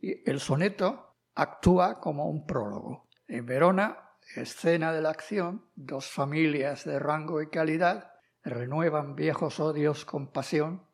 Y 0.00 0.28
el 0.28 0.40
soneto 0.40 1.16
actúa 1.34 2.00
como 2.00 2.28
un 2.28 2.46
prólogo. 2.46 3.08
En 3.26 3.46
Verona, 3.46 3.98
escena 4.36 4.92
de 4.92 5.02
la 5.02 5.10
acción, 5.10 5.64
dos 5.74 6.10
familias 6.10 6.84
de 6.84 6.98
rango 6.98 7.40
y 7.42 7.48
calidad 7.48 8.10
renuevan 8.42 9.14
viejos 9.14 9.58
odios 9.60 10.04
con 10.04 10.30
pasión 10.30 10.86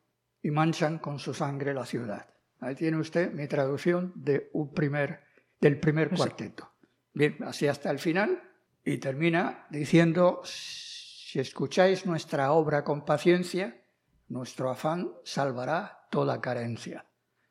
y 0.42 0.50
manchan 0.50 0.98
con 0.98 1.18
su 1.18 1.34
sangre 1.34 1.74
la 1.74 1.84
ciudad. 1.84 2.28
Ahí 2.60 2.74
tiene 2.74 2.98
usted 2.98 3.32
mi 3.32 3.48
traducción 3.48 4.12
de 4.14 4.50
un 4.52 4.72
primer, 4.72 5.24
del 5.60 5.80
primer 5.80 6.10
cuarteto. 6.10 6.70
Bien, 7.12 7.36
así 7.44 7.66
hasta 7.66 7.90
el 7.90 7.98
final 7.98 8.49
y 8.90 8.98
termina 8.98 9.66
diciendo, 9.70 10.40
si 10.44 11.38
escucháis 11.38 12.06
nuestra 12.06 12.52
obra 12.52 12.82
con 12.82 13.04
paciencia, 13.04 13.84
nuestro 14.28 14.68
afán 14.70 15.12
salvará 15.22 16.06
toda 16.10 16.40
carencia. 16.40 17.06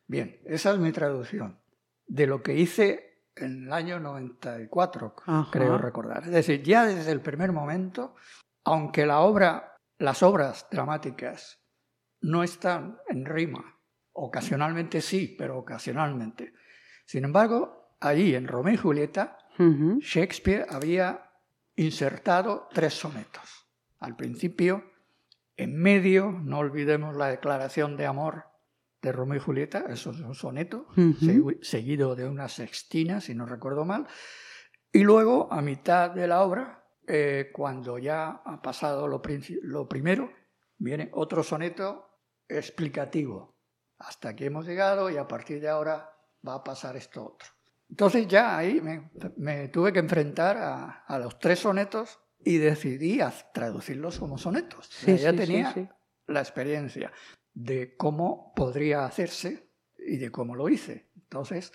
Bien, 0.06 0.41
esa 0.45 0.73
es 0.73 0.80
mi 0.80 0.91
traducción 0.91 1.60
de 2.06 2.28
lo 2.28 2.43
que 2.43 2.56
hice 2.56 3.23
en 3.36 3.67
el 3.67 3.73
año 3.73 3.99
94, 4.02 5.15
creo 5.49 5.78
recordar. 5.78 6.23
Es 6.23 6.32
decir, 6.32 6.62
ya 6.62 6.86
desde 6.86 7.12
el 7.12 7.21
primer 7.21 7.54
momento, 7.54 8.15
aunque 8.65 9.06
la 9.06 9.19
obra, 9.19 9.78
las 9.97 10.23
obras 10.23 10.67
dramáticas 10.69 11.62
no 12.21 12.43
están 12.43 12.97
en 13.08 13.25
rima, 13.25 13.80
ocasionalmente 14.12 14.99
sí, 14.99 15.36
pero 15.38 15.58
ocasionalmente. 15.58 16.54
Sin 17.06 17.23
embargo, 17.23 17.95
allí 18.02 18.36
en 18.36 18.47
Romeo 18.47 18.73
y 18.73 18.78
Julieta 18.78 19.38
Shakespeare 20.02 20.65
había 20.69 21.28
insertado 21.79 22.67
tres 22.73 22.93
sonetos. 22.93 23.67
Al 23.99 24.15
principio, 24.15 24.83
en 25.55 25.77
medio, 25.81 26.31
no 26.31 26.59
olvidemos 26.59 27.15
la 27.15 27.27
declaración 27.27 27.95
de 27.95 28.05
amor 28.05 28.45
de 29.01 29.13
Romeo 29.13 29.37
y 29.37 29.41
Julieta, 29.41 29.85
eso 29.87 30.11
es 30.11 30.19
un 30.19 30.35
soneto, 30.35 30.87
seguido 31.61 32.15
de 32.15 32.27
una 32.27 32.49
sextina, 32.49 33.21
si 33.21 33.33
no 33.33 33.45
recuerdo 33.45 33.85
mal. 33.85 34.07
Y 34.91 35.03
luego, 35.03 35.51
a 35.51 35.61
mitad 35.61 36.11
de 36.11 36.27
la 36.27 36.41
obra, 36.41 36.85
eh, 37.07 37.49
cuando 37.53 37.97
ya 37.97 38.41
ha 38.45 38.61
pasado 38.61 39.07
lo, 39.07 39.21
lo 39.61 39.87
primero, 39.87 40.31
viene 40.77 41.09
otro 41.13 41.43
soneto 41.43 42.09
explicativo. 42.47 43.57
Hasta 43.99 44.29
aquí 44.29 44.45
hemos 44.45 44.65
llegado 44.65 45.09
y 45.09 45.15
a 45.15 45.27
partir 45.27 45.61
de 45.61 45.69
ahora 45.69 46.11
va 46.45 46.55
a 46.55 46.63
pasar 46.63 46.97
esto 46.97 47.23
otro. 47.23 47.58
Entonces 47.89 48.28
ya 48.28 48.58
ahí 48.58 48.82
me, 48.82 49.67
tuve 49.69 49.91
que 49.91 49.99
enfrentar 49.99 50.58
a, 50.58 51.19
los 51.19 51.39
tres 51.39 51.60
sonetos 51.60 52.19
y 52.43 52.58
decidí 52.58 53.19
a 53.19 53.34
traducirlos 53.54 54.19
como 54.19 54.38
sonetos. 54.38 54.89
ya 55.06 55.34
tenía 55.34 55.73
la 56.28 56.39
experiencia 56.39 57.12
de 57.54 57.95
cómo 57.97 58.54
podría 58.56 59.06
hacerse 59.06 59.69
y 59.97 60.17
de 60.17 60.32
cómo 60.32 60.56
lo 60.56 60.69
hice. 60.69 61.10
Entonces, 61.15 61.73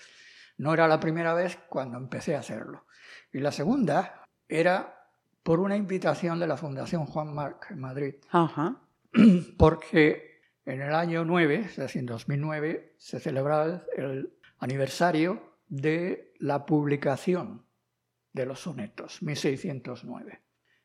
no 0.57 0.73
era 0.73 0.87
la 0.87 0.99
primera 0.99 1.33
vez 1.33 1.59
cuando 1.69 1.97
empecé 1.97 2.35
a 2.35 2.39
hacerlo. 2.39 2.85
Y 3.31 3.39
la 3.39 3.51
segunda 3.51 4.23
era 4.47 5.09
por 5.43 5.59
una 5.59 5.75
invitación 5.75 6.39
de 6.39 6.47
la 6.47 6.57
Fundación 6.57 7.05
Juan 7.05 7.33
Marc 7.33 7.71
en 7.71 7.79
Madrid. 7.79 8.15
Porque 9.57 10.39
en 10.65 10.81
el 10.81 10.95
año 10.95 11.23
9, 11.25 11.55
es 11.55 11.75
decir, 11.75 11.99
en 11.99 12.05
2009, 12.07 12.95
se 12.97 13.19
celebraba 13.19 13.83
el 13.95 14.33
aniversario 14.59 15.54
de 15.67 16.33
la 16.39 16.65
publicación 16.65 17.65
de 18.33 18.45
los 18.45 18.59
sonetos, 18.59 19.21
1609. 19.21 20.41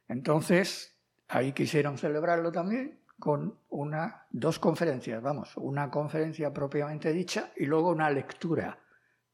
Entonces, 0.09 0.97
ahí 1.29 1.53
quisieron 1.53 1.99
celebrarlo 1.99 2.53
también, 2.53 3.01
con 3.19 3.59
una, 3.69 4.27
dos 4.31 4.59
conferencias, 4.59 5.23
vamos, 5.23 5.57
una 5.57 5.91
conferencia 5.91 6.53
propiamente 6.53 7.13
dicha 7.13 7.53
y 7.57 7.67
luego 7.67 7.91
una 7.91 8.11
lectura 8.11 8.79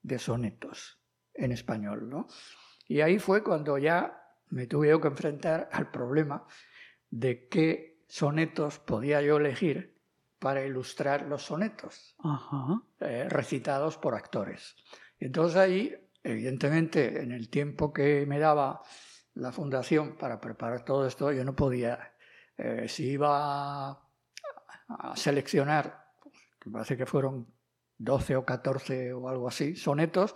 de 0.03 0.19
sonetos 0.19 0.99
en 1.33 1.53
español, 1.53 2.11
¿no? 2.11 2.27
Y 2.89 3.01
ahí 3.01 3.19
fue 3.19 3.43
cuando 3.43 3.79
ya 3.79 4.23
me 4.51 4.67
tuve 4.67 5.01
que 5.01 5.09
enfrentar 5.09 5.69
al 5.73 5.91
problema 5.91 6.45
de 7.11 7.49
qué 7.49 8.03
sonetos 8.09 8.79
podía 8.79 9.23
yo 9.23 9.37
elegir 9.37 9.97
para 10.39 10.65
ilustrar 10.65 11.23
los 11.23 11.43
sonetos 11.43 12.17
eh, 13.01 13.27
recitados 13.29 13.97
por 13.99 14.15
actores. 14.15 14.77
Entonces 15.19 15.57
ahí, 15.57 15.95
evidentemente, 16.23 17.23
en 17.23 17.33
el 17.33 17.49
tiempo 17.49 17.93
que 17.93 18.27
me 18.27 18.39
daba 18.39 18.83
la 19.35 19.53
fundación 19.53 20.17
para 20.17 20.41
preparar 20.41 20.85
todo 20.85 21.07
esto, 21.07 21.33
yo 21.33 21.45
no 21.45 21.55
podía, 21.55 22.15
eh, 22.57 22.87
si 22.89 23.11
iba 23.11 23.91
a 23.91 25.17
seleccionar, 25.17 26.07
que 26.61 26.71
parece 26.71 26.97
que 26.97 27.07
fueron 27.07 27.56
12 27.99 28.37
o 28.37 28.45
14 28.45 29.13
o 29.13 29.29
algo 29.29 29.49
así, 29.49 29.77
sonetos, 29.77 30.35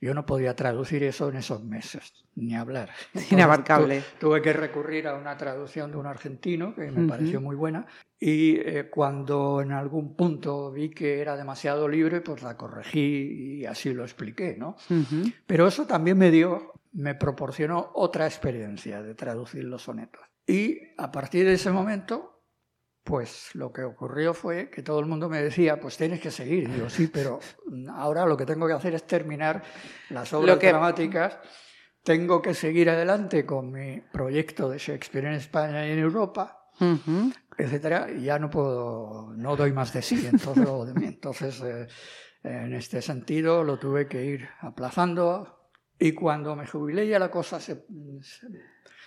yo 0.00 0.14
no 0.14 0.26
podía 0.26 0.54
traducir 0.54 1.02
eso 1.04 1.28
en 1.28 1.36
esos 1.36 1.64
meses, 1.64 2.12
ni 2.34 2.54
hablar. 2.54 2.90
Inabarcable. 3.30 4.02
tuve 4.18 4.42
que 4.42 4.52
recurrir 4.52 5.08
a 5.08 5.14
una 5.14 5.36
traducción 5.36 5.90
de 5.90 5.96
un 5.96 6.06
argentino, 6.06 6.74
que 6.74 6.90
me 6.90 7.08
pareció 7.08 7.40
muy 7.40 7.56
buena, 7.56 7.86
y 8.18 8.56
eh, 8.56 8.88
cuando 8.90 9.60
en 9.60 9.72
algún 9.72 10.16
punto 10.16 10.70
vi 10.72 10.90
que 10.90 11.20
era 11.20 11.36
demasiado 11.36 11.88
libre, 11.88 12.20
pues 12.20 12.42
la 12.42 12.56
corregí 12.56 13.60
y 13.60 13.66
así 13.66 13.92
lo 13.92 14.04
expliqué, 14.04 14.56
¿no? 14.58 14.76
Pero 15.46 15.66
eso 15.66 15.86
también 15.86 16.18
me 16.18 16.30
dio, 16.30 16.72
me 16.92 17.14
proporcionó 17.14 17.90
otra 17.94 18.26
experiencia 18.26 19.02
de 19.02 19.14
traducir 19.14 19.64
los 19.64 19.82
sonetos. 19.82 20.22
Y 20.46 20.78
a 20.96 21.10
partir 21.10 21.44
de 21.46 21.54
ese 21.54 21.70
momento 21.70 22.35
pues 23.06 23.54
lo 23.54 23.72
que 23.72 23.84
ocurrió 23.84 24.34
fue 24.34 24.68
que 24.68 24.82
todo 24.82 24.98
el 24.98 25.06
mundo 25.06 25.28
me 25.28 25.40
decía, 25.40 25.78
pues 25.78 25.96
tienes 25.96 26.20
que 26.20 26.32
seguir. 26.32 26.64
Y 26.64 26.72
digo, 26.72 26.90
sí, 26.90 27.06
pero 27.06 27.38
ahora 27.94 28.26
lo 28.26 28.36
que 28.36 28.44
tengo 28.44 28.66
que 28.66 28.72
hacer 28.72 28.94
es 28.94 29.06
terminar 29.06 29.62
las 30.10 30.32
obras 30.32 30.58
dramáticas. 30.58 31.38
Tengo 32.02 32.42
que 32.42 32.52
seguir 32.52 32.90
adelante 32.90 33.46
con 33.46 33.70
mi 33.70 34.00
proyecto 34.00 34.68
de 34.68 34.78
Shakespeare 34.78 35.26
en 35.26 35.34
España 35.34 35.86
y 35.86 35.92
en 35.92 36.00
Europa, 36.00 36.68
etcétera. 37.56 38.10
Y 38.10 38.22
ya 38.24 38.40
no 38.40 38.50
puedo, 38.50 39.32
no 39.36 39.54
doy 39.54 39.72
más 39.72 39.92
de 39.92 40.02
sí. 40.02 40.26
Entonces, 40.26 40.66
entonces 41.00 41.62
eh, 41.62 41.86
en 42.42 42.74
este 42.74 43.02
sentido, 43.02 43.62
lo 43.62 43.78
tuve 43.78 44.08
que 44.08 44.24
ir 44.24 44.48
aplazando. 44.62 45.70
Y 45.96 46.10
cuando 46.10 46.56
me 46.56 46.66
jubilé 46.66 47.06
ya 47.06 47.20
la 47.20 47.30
cosa 47.30 47.60
se 47.60 47.86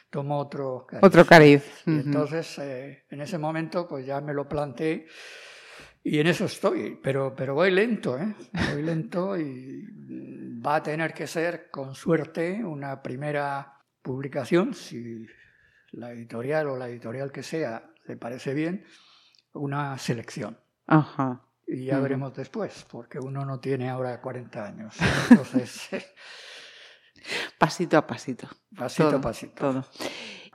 tomó 0.09 0.39
otro 0.39 0.85
cariz. 0.87 1.03
Otro 1.03 1.25
cariz. 1.25 1.83
Y 1.85 1.91
entonces, 1.91 2.57
eh, 2.59 3.05
en 3.09 3.21
ese 3.21 3.37
momento, 3.37 3.87
pues 3.87 4.05
ya 4.05 4.21
me 4.21 4.33
lo 4.33 4.47
planteé 4.47 5.07
y 6.03 6.19
en 6.19 6.27
eso 6.27 6.45
estoy, 6.45 6.97
pero, 7.03 7.35
pero 7.35 7.53
voy 7.53 7.71
lento, 7.71 8.17
¿eh? 8.17 8.35
Voy 8.73 8.83
lento 8.83 9.37
y 9.37 9.85
va 10.65 10.77
a 10.77 10.83
tener 10.83 11.13
que 11.13 11.27
ser, 11.27 11.69
con 11.69 11.93
suerte, 11.93 12.63
una 12.63 13.01
primera 13.01 13.73
publicación, 14.01 14.73
si 14.73 15.25
la 15.91 16.11
editorial 16.11 16.67
o 16.69 16.77
la 16.77 16.87
editorial 16.87 17.31
que 17.31 17.43
sea 17.43 17.91
le 18.05 18.15
parece 18.15 18.53
bien, 18.53 18.85
una 19.53 19.97
selección. 19.97 20.57
Ajá. 20.87 21.41
Y 21.67 21.85
ya 21.85 21.99
veremos 21.99 22.33
después, 22.33 22.85
porque 22.89 23.19
uno 23.19 23.45
no 23.45 23.59
tiene 23.59 23.89
ahora 23.89 24.19
40 24.21 24.65
años. 24.65 24.95
Entonces... 25.29 25.89
Pasito 27.57 27.97
a 27.97 28.07
pasito. 28.07 28.47
Pasito 28.75 29.15
a 29.15 29.21
pasito. 29.21 29.53
Todo. 29.55 29.85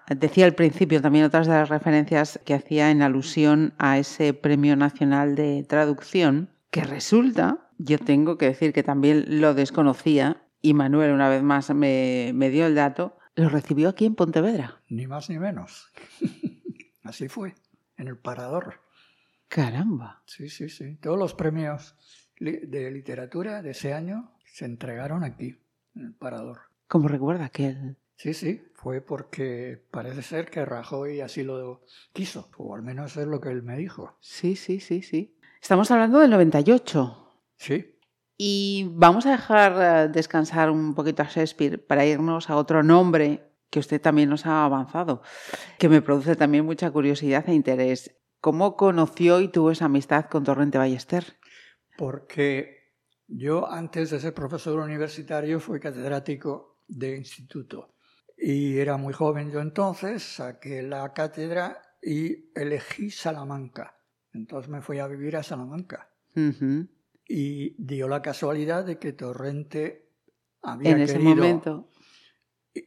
Decía 0.08 0.44
al 0.44 0.54
principio 0.54 1.00
también 1.00 1.24
otras 1.24 1.46
de 1.46 1.54
las 1.54 1.70
referencias 1.70 2.38
que 2.44 2.52
hacía 2.52 2.90
en 2.90 3.00
alusión 3.00 3.72
a 3.78 3.98
ese 3.98 4.34
Premio 4.34 4.76
Nacional 4.76 5.34
de 5.34 5.64
Traducción, 5.66 6.50
que 6.70 6.84
resulta, 6.84 7.70
yo 7.78 7.98
tengo 7.98 8.36
que 8.36 8.46
decir 8.46 8.74
que 8.74 8.82
también 8.82 9.40
lo 9.40 9.54
desconocía, 9.54 10.42
y 10.60 10.74
Manuel 10.74 11.12
una 11.12 11.30
vez 11.30 11.42
más 11.42 11.70
me, 11.74 12.32
me 12.34 12.50
dio 12.50 12.66
el 12.66 12.74
dato, 12.74 13.16
lo 13.34 13.48
recibió 13.48 13.88
aquí 13.88 14.04
en 14.04 14.14
Pontevedra. 14.14 14.82
Ni 14.88 15.06
más 15.06 15.30
ni 15.30 15.38
menos. 15.38 15.90
Así 17.02 17.28
fue, 17.28 17.54
en 17.96 18.08
el 18.08 18.18
Parador. 18.18 18.80
Caramba. 19.48 20.22
Sí, 20.26 20.50
sí, 20.50 20.68
sí. 20.68 20.96
Todos 20.96 21.18
los 21.18 21.34
premios 21.34 21.96
de 22.38 22.90
literatura 22.90 23.62
de 23.62 23.70
ese 23.70 23.94
año 23.94 24.32
se 24.44 24.66
entregaron 24.66 25.24
aquí 25.24 25.63
el 25.94 26.14
parador. 26.14 26.58
¿Cómo 26.88 27.08
recuerda 27.08 27.46
aquel? 27.46 27.96
Sí, 28.16 28.34
sí, 28.34 28.62
fue 28.74 29.00
porque 29.00 29.82
parece 29.90 30.22
ser 30.22 30.50
que 30.50 30.64
Rajoy 30.64 31.20
así 31.20 31.42
lo 31.42 31.84
quiso, 32.12 32.50
o 32.56 32.74
al 32.74 32.82
menos 32.82 33.16
es 33.16 33.26
lo 33.26 33.40
que 33.40 33.50
él 33.50 33.62
me 33.62 33.76
dijo. 33.76 34.16
Sí, 34.20 34.56
sí, 34.56 34.80
sí, 34.80 35.02
sí. 35.02 35.36
Estamos 35.60 35.90
hablando 35.90 36.20
del 36.20 36.30
98. 36.30 37.42
Sí. 37.56 37.98
Y 38.36 38.90
vamos 38.92 39.26
a 39.26 39.32
dejar 39.32 40.06
eh, 40.06 40.08
descansar 40.12 40.70
un 40.70 40.94
poquito 40.94 41.22
a 41.22 41.26
Shakespeare 41.26 41.78
para 41.78 42.04
irnos 42.04 42.50
a 42.50 42.56
otro 42.56 42.82
nombre 42.82 43.50
que 43.70 43.80
usted 43.80 44.00
también 44.00 44.28
nos 44.28 44.46
ha 44.46 44.64
avanzado, 44.64 45.22
que 45.78 45.88
me 45.88 46.02
produce 46.02 46.36
también 46.36 46.64
mucha 46.64 46.90
curiosidad 46.90 47.48
e 47.48 47.54
interés. 47.54 48.14
¿Cómo 48.40 48.76
conoció 48.76 49.40
y 49.40 49.48
tuvo 49.48 49.70
esa 49.70 49.86
amistad 49.86 50.26
con 50.26 50.44
Torrente 50.44 50.78
Ballester? 50.78 51.38
Porque 51.96 52.83
yo, 53.26 53.70
antes 53.70 54.10
de 54.10 54.20
ser 54.20 54.34
profesor 54.34 54.78
universitario, 54.78 55.60
fui 55.60 55.80
catedrático 55.80 56.82
de 56.86 57.16
instituto. 57.16 57.94
Y 58.36 58.78
era 58.78 58.96
muy 58.96 59.14
joven 59.14 59.50
yo 59.50 59.60
entonces, 59.60 60.22
saqué 60.22 60.82
la 60.82 61.12
cátedra 61.12 61.80
y 62.02 62.50
elegí 62.54 63.10
Salamanca. 63.10 63.96
Entonces 64.32 64.68
me 64.68 64.82
fui 64.82 64.98
a 64.98 65.06
vivir 65.06 65.36
a 65.36 65.42
Salamanca. 65.42 66.10
Y 67.26 67.82
dio 67.82 68.08
la 68.08 68.20
casualidad 68.20 68.84
de 68.84 68.98
que 68.98 69.12
Torrente 69.12 70.10
había 70.60 70.90
en 70.90 71.00
ese 71.00 71.18
momento. 71.18 71.90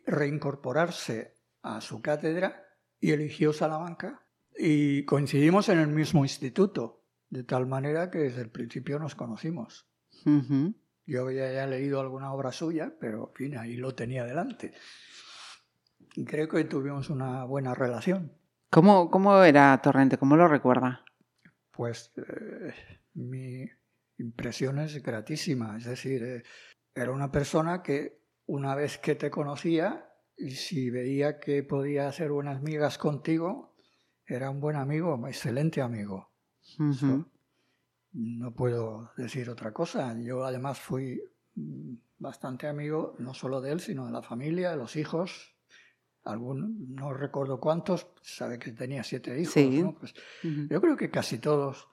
reincorporarse 0.05 1.35
a 1.61 1.79
su 1.81 2.01
cátedra 2.01 2.63
y 2.99 3.11
eligió 3.11 3.53
Salamanca. 3.53 4.27
Y 4.55 5.05
coincidimos 5.05 5.69
en 5.69 5.79
el 5.79 5.87
mismo 5.87 6.25
instituto, 6.25 7.05
de 7.29 7.43
tal 7.43 7.67
manera 7.67 8.11
que 8.11 8.19
desde 8.19 8.41
el 8.41 8.51
principio 8.51 8.99
nos 8.99 9.15
conocimos. 9.15 9.86
Yo 11.05 11.21
había 11.23 11.51
ya 11.53 11.65
leído 11.65 12.01
alguna 12.01 12.33
obra 12.33 12.51
suya, 12.51 12.93
pero 12.99 13.29
en 13.29 13.35
fin, 13.35 13.57
ahí 13.57 13.77
lo 13.77 13.95
tenía 13.95 14.25
delante. 14.25 14.73
Y 16.15 16.25
creo 16.25 16.47
que 16.49 16.63
tuvimos 16.65 17.09
una 17.09 17.45
buena 17.45 17.73
relación. 17.73 18.33
¿Cómo, 18.69 19.09
cómo 19.09 19.41
era 19.43 19.79
Torrente? 19.81 20.17
¿Cómo 20.17 20.35
lo 20.35 20.47
recuerda? 20.47 21.05
Pues 21.71 22.11
eh, 22.17 22.73
mi 23.13 23.69
impresión 24.17 24.79
es 24.79 25.01
gratísima. 25.01 25.77
Es 25.77 25.85
decir, 25.85 26.23
eh, 26.23 26.43
era 26.93 27.11
una 27.11 27.31
persona 27.31 27.81
que 27.81 28.19
una 28.47 28.75
vez 28.75 28.97
que 28.97 29.15
te 29.15 29.29
conocía 29.29 30.09
y 30.35 30.51
si 30.51 30.89
veía 30.89 31.39
que 31.39 31.63
podía 31.63 32.07
hacer 32.07 32.31
buenas 32.31 32.61
migas 32.61 32.97
contigo, 32.97 33.75
era 34.25 34.49
un 34.49 34.59
buen 34.59 34.75
amigo, 34.75 35.15
un 35.15 35.27
excelente 35.27 35.81
amigo. 35.81 36.31
No 38.17 38.51
puedo 38.51 39.11
decir 39.15 39.47
otra 39.47 39.71
cosa. 39.71 40.19
Yo 40.19 40.43
además 40.43 40.79
fui 40.79 41.21
mm, 41.53 41.93
bastante 42.17 42.67
amigo 42.67 43.15
no 43.19 43.35
solo 43.35 43.61
de 43.61 43.71
él, 43.71 43.79
sino 43.79 44.07
de 44.07 44.11
la 44.11 44.23
familia, 44.23 44.71
de 44.71 44.77
los 44.77 44.95
hijos. 44.95 45.53
Algún, 46.23 46.95
no 46.95 47.13
recuerdo 47.13 47.59
cuántos, 47.59 48.07
sabe 48.23 48.57
que 48.57 48.71
tenía 48.71 49.03
siete 49.03 49.39
hijos. 49.39 49.95
Pues, 49.99 50.15
yo 50.41 50.81
creo 50.81 50.97
que 50.97 51.11
casi 51.11 51.37
todos 51.37 51.89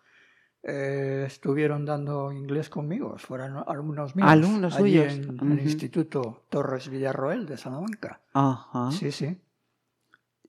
eh, 0.63 1.25
estuvieron 1.27 1.85
dando 1.85 2.33
inglés 2.33 2.71
conmigo, 2.71 3.19
fueron 3.19 3.63
alumnos 3.67 4.17
míos. 4.17 4.31
Alumnos 4.31 4.77
allí 4.77 4.99
En, 4.99 5.39
el 5.53 5.61
Instituto 5.61 6.47
Torres 6.49 6.89
Villarroel 6.89 7.45
de 7.45 7.59
Salamanca. 7.59 8.23
Sí, 8.93 9.13
sí. 9.13 9.39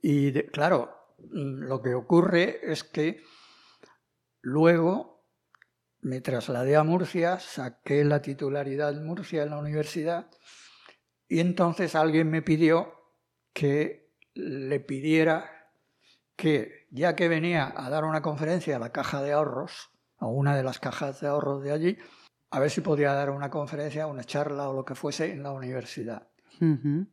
Y 0.01 0.31
claro, 0.43 1.15
mm, 1.19 1.65
lo 1.65 1.81
que 1.81 1.93
ocurre 1.93 2.61
es 2.63 2.85
que 2.85 3.21
luego 4.41 5.14
me 6.05 6.21
trasladé 6.21 6.75
a 6.75 6.83
Murcia, 6.83 7.39
saqué 7.39 8.03
la 8.03 8.21
titularidad 8.21 8.95
en 8.95 9.07
Murcia 9.07 9.41
en 9.41 9.49
la 9.49 9.57
universidad 9.57 10.29
y 11.27 11.39
entonces 11.39 11.95
alguien 11.95 12.29
me 12.29 12.43
pidió 12.43 12.93
que 13.53 14.13
le 14.35 14.79
pidiera 14.79 15.49
que, 16.35 16.85
ya 16.91 17.15
que 17.15 17.27
venía 17.27 17.73
a 17.75 17.89
dar 17.89 18.03
una 18.03 18.21
conferencia 18.21 18.75
a 18.75 18.79
la 18.79 18.91
caja 18.91 19.23
de 19.23 19.31
ahorros, 19.31 19.89
a 20.19 20.27
una 20.27 20.55
de 20.55 20.61
las 20.61 20.77
cajas 20.77 21.21
de 21.21 21.27
ahorros 21.27 21.63
de 21.63 21.71
allí, 21.71 21.97
a 22.51 22.59
ver 22.59 22.69
si 22.69 22.81
podía 22.81 23.11
dar 23.13 23.31
una 23.31 23.49
conferencia, 23.49 24.05
una 24.05 24.23
charla 24.23 24.69
o 24.69 24.73
lo 24.73 24.85
que 24.85 24.93
fuese 24.93 25.31
en 25.31 25.41
la 25.41 25.53
universidad. 25.53 26.27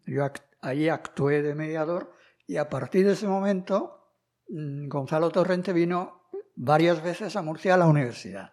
Yo 0.05 0.31
allí 0.61 0.91
actué 0.91 1.41
de 1.41 1.55
mediador 1.55 2.13
y 2.47 2.59
a 2.59 2.69
partir 2.69 3.07
de 3.07 3.15
ese 3.15 3.27
momento 3.27 4.13
mm, 4.51 4.89
Gonzalo 4.89 5.31
Torrente 5.31 5.73
vino 5.73 6.29
varias 6.57 7.03
veces 7.03 7.37
a 7.37 7.43
Murcia 7.43 7.73
a 7.73 7.79
la 7.79 7.87
universidad 7.87 8.53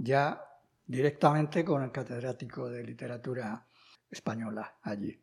ya 0.00 0.42
directamente 0.86 1.64
con 1.64 1.82
el 1.82 1.92
catedrático 1.92 2.68
de 2.68 2.84
literatura 2.84 3.66
española 4.10 4.76
allí. 4.82 5.18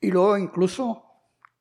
Y 0.00 0.10
luego 0.10 0.38
incluso 0.38 1.04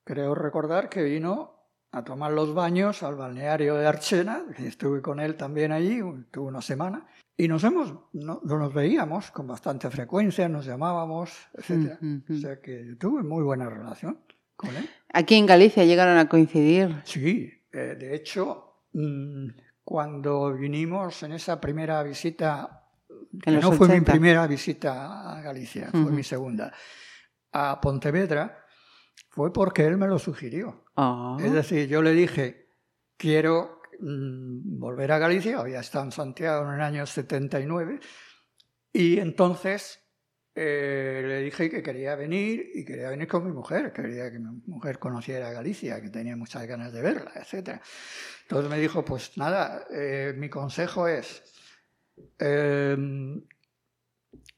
creo 0.04 0.36
recordar 0.36 0.90
que 0.90 1.04
vino 1.04 1.58
a 1.92 2.04
tomar 2.04 2.32
los 2.32 2.54
baños 2.54 3.02
al 3.02 3.16
balneario 3.16 3.76
de 3.76 3.88
Archena, 3.88 4.44
estuve 4.58 5.02
con 5.02 5.20
él 5.20 5.36
también 5.36 5.72
allí, 5.72 6.02
tuve 6.32 6.48
una 6.48 6.62
semana, 6.62 7.08
y 7.36 7.48
nos 7.48 7.64
hemos, 7.64 7.94
no, 8.14 8.42
nos 8.44 8.74
veíamos 8.74 9.32
con 9.32 9.48
bastante 9.48 9.90
frecuencia, 9.90 10.50
nos 10.50 10.66
llamábamos, 10.66 11.32
etc. 11.54 11.98
O 12.30 12.34
sea 12.36 12.60
que 12.62 12.96
tuve 13.00 13.24
muy 13.24 13.44
buena 13.44 13.70
relación 13.70 14.20
con 14.56 14.76
él. 14.76 14.90
Aquí 15.14 15.36
en 15.36 15.46
Galicia 15.46 15.86
llegaron 15.86 16.18
a 16.18 16.28
coincidir. 16.28 17.02
Sí, 17.06 17.52
eh, 17.72 17.96
de 17.98 18.16
hecho, 18.16 18.82
mm, 18.94 19.50
cuando 19.88 20.54
vinimos 20.54 21.24
en 21.24 21.32
esa 21.32 21.62
primera 21.62 22.04
visita, 22.04 22.90
que 23.42 23.52
no 23.52 23.72
fue 23.72 23.88
mi 23.88 24.02
primera 24.02 24.46
visita 24.46 25.32
a 25.32 25.40
Galicia, 25.40 25.88
fue 25.92 26.12
mi 26.12 26.24
segunda, 26.24 26.74
a 27.54 27.80
Pontevedra, 27.80 28.66
fue 29.30 29.54
porque 29.54 29.86
él 29.86 29.96
me 29.96 30.08
lo 30.08 30.20
sugirió. 30.20 30.84
Ah. 30.98 31.38
Es 31.40 31.54
decir, 31.54 31.88
yo 31.88 32.02
le 32.02 32.12
dije, 32.12 32.68
quiero 33.16 33.80
mm, 34.02 34.78
volver 34.78 35.14
a 35.14 35.20
Galicia, 35.20 35.58
había 35.58 35.80
estado 35.80 36.04
en 36.04 36.12
Santiago 36.12 36.68
en 36.68 36.74
el 36.74 36.82
año 36.82 37.06
79, 37.06 38.02
y 38.92 39.20
entonces 39.20 40.06
eh, 40.60 41.22
le 41.24 41.42
dije 41.44 41.70
que 41.70 41.84
quería 41.84 42.16
venir 42.16 42.72
y 42.74 42.84
quería 42.84 43.12
venir 43.12 43.28
con 43.28 43.46
mi 43.46 43.52
mujer, 43.52 43.94
quería 43.94 44.32
que 44.32 44.40
mi 44.40 44.60
mujer 44.66 44.98
conociera 44.98 45.52
Galicia, 45.52 46.02
que 46.02 46.10
tenía 46.10 46.36
muchas 46.36 46.66
ganas 46.66 46.92
de 46.92 47.04
verla, 47.04 47.32
etc. 47.36 47.80
Entonces 48.42 48.68
me 48.68 48.80
dijo, 48.80 49.06
pues 49.06 49.38
nada, 49.38 49.86
eh, 49.94 50.34
mi 50.36 50.50
consejo 50.50 51.08
es, 51.08 51.44
em, 52.40 53.46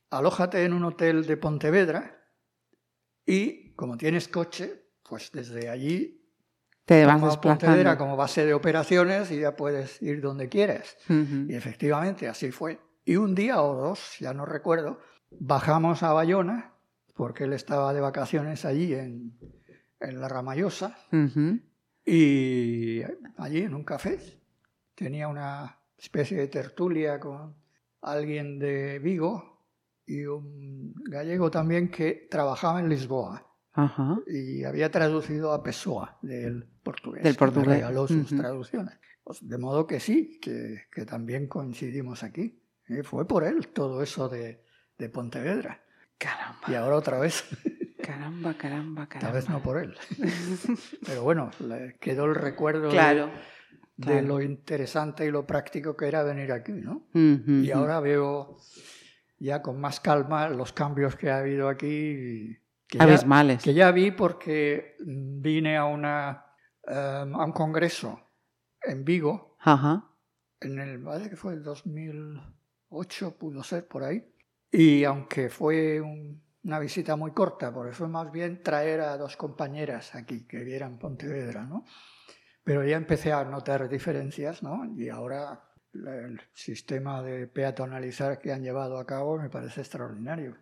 alójate 0.09 0.63
en 0.63 0.71
un 0.71 0.85
hotel 0.85 1.25
de 1.25 1.35
Pontevedra 1.35 2.23
y 3.25 3.73
como 3.73 3.97
tienes 3.97 4.29
coche, 4.29 4.85
pues 5.03 5.33
desde 5.33 5.67
allí 5.67 6.31
te 6.85 7.05
vas 7.05 7.21
a 7.21 7.41
Pontevedra 7.41 7.97
como 7.97 8.15
base 8.15 8.45
de 8.45 8.53
operaciones 8.53 9.31
y 9.31 9.41
ya 9.41 9.57
puedes 9.57 10.01
ir 10.01 10.21
donde 10.21 10.47
quieres. 10.47 10.95
Y 11.09 11.53
efectivamente 11.53 12.29
así 12.29 12.51
fue. 12.51 12.79
Y 13.03 13.17
un 13.17 13.35
día 13.35 13.61
o 13.61 13.75
dos, 13.75 14.15
ya 14.19 14.33
no 14.33 14.45
recuerdo, 14.45 15.01
Bajamos 15.31 16.03
a 16.03 16.13
Bayona, 16.13 16.73
porque 17.13 17.43
él 17.43 17.53
estaba 17.53 17.93
de 17.93 18.01
vacaciones 18.01 18.65
allí 18.65 18.93
en, 18.93 19.37
en 19.99 20.21
la 20.21 20.27
Ramallosa, 20.27 20.97
y 22.05 23.01
allí 23.37 23.61
en 23.61 23.73
un 23.73 23.83
café 23.83 24.19
tenía 24.95 25.27
una 25.27 25.79
especie 25.97 26.37
de 26.37 26.47
tertulia 26.47 27.19
con 27.19 27.55
alguien 28.01 28.57
de 28.59 28.99
Vigo 28.99 29.65
y 30.05 30.25
un 30.25 30.93
gallego 31.05 31.51
también 31.51 31.89
que 31.91 32.27
trabajaba 32.29 32.79
en 32.79 32.89
Lisboa. 32.89 33.45
Y 34.27 34.63
había 34.63 34.91
traducido 34.91 35.53
a 35.53 35.63
Pessoa 35.63 36.17
del 36.21 36.67
portugués. 36.83 37.23
Del 37.23 37.35
portugués. 37.35 37.67
regaló 37.69 38.07
sus 38.07 38.27
traducciones. 38.29 38.99
Pues 39.23 39.47
de 39.47 39.57
modo 39.57 39.85
que 39.87 39.99
sí, 39.99 40.39
que, 40.41 40.87
que 40.91 41.05
también 41.05 41.47
coincidimos 41.47 42.23
aquí. 42.23 42.61
Y 42.89 43.03
fue 43.03 43.27
por 43.27 43.43
él 43.43 43.69
todo 43.69 44.01
eso 44.01 44.27
de, 44.27 44.65
de 44.99 45.09
Pontevedra. 45.09 45.81
Caramba. 46.19 46.67
Y 46.67 46.75
ahora 46.75 46.97
otra 46.97 47.17
vez. 47.17 47.45
Caramba, 48.03 48.53
caramba, 48.57 49.07
caramba. 49.07 49.19
Tal 49.19 49.33
vez 49.33 49.49
no 49.49 49.63
por 49.63 49.81
él. 49.81 49.95
Pero 51.05 51.23
bueno, 51.23 51.49
le 51.59 51.97
quedó 51.99 52.25
el 52.25 52.35
recuerdo 52.35 52.89
claro, 52.89 53.31
de, 53.95 54.21
lo 54.21 54.41
interesante 54.41 55.25
y 55.25 55.31
lo 55.31 55.47
práctico 55.47 55.95
que 55.95 56.07
era 56.07 56.21
venir 56.23 56.51
aquí, 56.51 56.73
¿no? 56.73 57.07
y 57.13 57.71
ahora 57.71 57.99
veo 57.99 58.57
ya 59.39 59.61
con 59.61 59.79
más 59.79 60.01
calma 60.01 60.49
los 60.49 60.73
cambios 60.73 61.15
que 61.15 61.31
ha 61.31 61.39
habido 61.39 61.69
aquí. 61.69 62.57
Que 62.87 62.97
Ya, 62.97 63.57
que 63.57 63.73
ya 63.73 63.91
vi 63.91 64.11
porque 64.11 64.95
vine 64.99 65.77
a, 65.77 65.85
una, 65.85 66.43
em, 66.83 67.35
a 67.35 67.45
un 67.45 67.51
congreso 67.53 68.19
en 68.81 69.05
Vigo. 69.05 69.55
Ajá. 69.59 70.09
En 70.59 70.79
el, 70.79 70.97
¿vale? 70.97 71.29
que 71.29 71.35
fue 71.35 71.53
el 71.53 71.63
2008, 71.63 73.37
pudo 73.37 73.63
ser 73.63 73.87
por 73.87 74.03
ahí. 74.03 74.25
Y 74.71 75.03
aunque 75.03 75.49
fue 75.49 76.01
una 76.63 76.79
visita 76.79 77.15
muy 77.15 77.31
corta, 77.31 77.73
porque 77.73 77.93
fue 77.93 78.07
más 78.07 78.31
bien 78.31 78.61
traer 78.61 79.01
a 79.01 79.17
dos 79.17 79.35
compañeras 79.35 80.13
aquí 80.15 80.45
que 80.45 80.63
vieran 80.63 80.97
Pontevedra, 80.99 81.63
¿no? 81.63 81.85
Pero 82.63 82.83
ya 82.85 82.97
empecé 82.97 83.33
a 83.33 83.43
notar 83.45 83.89
diferencias, 83.89 84.61
¿no? 84.61 84.85
Y 84.95 85.09
ahora 85.09 85.63
el 85.93 86.39
sistema 86.53 87.23
de 87.23 87.47
peatonalizar 87.47 88.39
que 88.39 88.51
han 88.53 88.61
llevado 88.61 88.99
a 88.99 89.05
cabo 89.05 89.39
me 89.39 89.49
parece 89.49 89.81
extraordinario. 89.81 90.55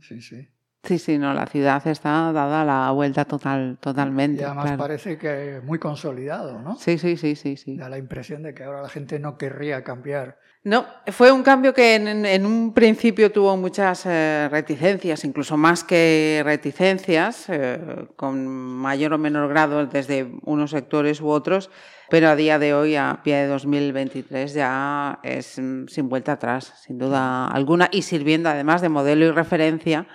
Sí, 0.00 0.20
sí. 0.22 0.48
Sí, 0.82 0.98
sí, 0.98 1.18
no, 1.18 1.32
la 1.32 1.46
ciudad 1.46 1.86
está 1.86 2.30
dada 2.32 2.62
la 2.64 2.90
vuelta 2.90 3.24
total, 3.24 3.78
totalmente. 3.80 4.42
Y 4.42 4.44
además 4.44 4.72
parece 4.76 5.16
que 5.16 5.62
muy 5.64 5.78
consolidado, 5.78 6.60
¿no? 6.60 6.76
Sí, 6.76 6.98
sí, 6.98 7.16
sí, 7.16 7.36
sí, 7.36 7.56
sí. 7.56 7.76
Da 7.76 7.88
la 7.88 7.96
impresión 7.96 8.42
de 8.42 8.52
que 8.52 8.64
ahora 8.64 8.82
la 8.82 8.90
gente 8.90 9.18
no 9.18 9.38
querría 9.38 9.82
cambiar. 9.82 10.38
No, 10.64 10.86
fue 11.08 11.30
un 11.30 11.42
cambio 11.42 11.74
que 11.74 11.94
en, 11.94 12.46
un 12.46 12.72
principio 12.72 13.30
tuvo 13.30 13.54
muchas 13.54 14.06
eh, 14.06 14.48
reticencias, 14.50 15.22
incluso 15.26 15.58
más 15.58 15.84
que 15.84 16.40
reticencias, 16.42 17.50
eh, 17.50 18.08
con 18.16 18.46
mayor 18.46 19.12
o 19.12 19.18
menor 19.18 19.50
grado 19.50 19.84
desde 19.84 20.26
unos 20.42 20.70
sectores 20.70 21.20
u 21.20 21.28
otros, 21.28 21.70
pero 22.08 22.30
a 22.30 22.36
día 22.36 22.58
de 22.58 22.72
hoy, 22.72 22.96
a 22.96 23.20
pie 23.22 23.36
de 23.36 23.46
2023, 23.48 24.54
ya 24.54 25.20
es 25.22 25.58
mm, 25.58 25.88
sin 25.88 26.08
vuelta 26.08 26.32
atrás, 26.32 26.72
sin 26.82 26.96
duda 26.96 27.46
alguna, 27.46 27.90
y 27.92 28.00
sirviendo 28.00 28.48
además 28.48 28.80
de 28.80 28.88
modelo 28.88 29.26
y 29.26 29.32
referencia 29.32 30.06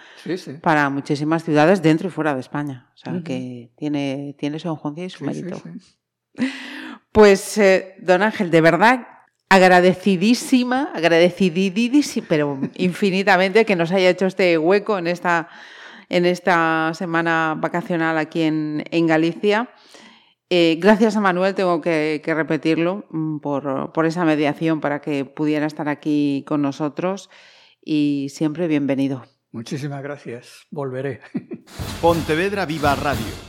para 0.63 0.89
muchísimas 0.89 1.43
ciudades 1.43 1.83
dentro 1.83 2.07
y 2.07 2.11
fuera 2.11 2.33
de 2.33 2.39
España. 2.39 2.89
O 2.95 2.97
sea, 2.97 3.21
que 3.23 3.71
tiene, 3.77 4.35
tiene 4.39 4.57
su 4.57 4.67
enjuncia 4.67 5.05
y 5.05 5.11
su 5.11 5.23
mérito. 5.25 5.61
Pues, 7.11 7.57
eh, 7.59 7.95
don 7.99 8.23
Ángel, 8.23 8.49
de 8.49 8.61
verdad, 8.61 9.07
agradecidísima, 9.49 10.91
agradecidísima, 10.93 12.27
pero 12.29 12.59
infinitamente 12.75 13.65
que 13.65 13.75
nos 13.75 13.91
haya 13.91 14.09
hecho 14.09 14.27
este 14.27 14.57
hueco 14.57 14.97
en 14.97 15.07
esta, 15.07 15.49
en 16.07 16.25
esta 16.25 16.91
semana 16.93 17.55
vacacional 17.57 18.17
aquí 18.17 18.43
en, 18.43 18.83
en 18.91 19.07
Galicia. 19.07 19.69
Eh, 20.51 20.77
gracias 20.79 21.15
a 21.15 21.21
Manuel, 21.21 21.53
tengo 21.53 21.79
que, 21.79 22.21
repetirlo, 22.25 23.05
mm, 23.11 23.37
por, 23.37 24.05
esa 24.05 24.25
mediación 24.25 24.81
para 24.81 24.99
que 24.99 25.23
pudiera 25.23 25.67
estar 25.67 25.87
aquí 25.89 26.43
con 26.47 26.61
nosotros 26.63 27.29
y 27.83 28.27
siempre 28.29 28.67
bienvenido. 28.67 29.23
Muchísimas 29.51 30.01
gracias, 30.01 30.65
volveré. 30.71 31.21
Pontevedra 32.01 32.65
Viva 32.65 32.95
Radio. 32.95 33.48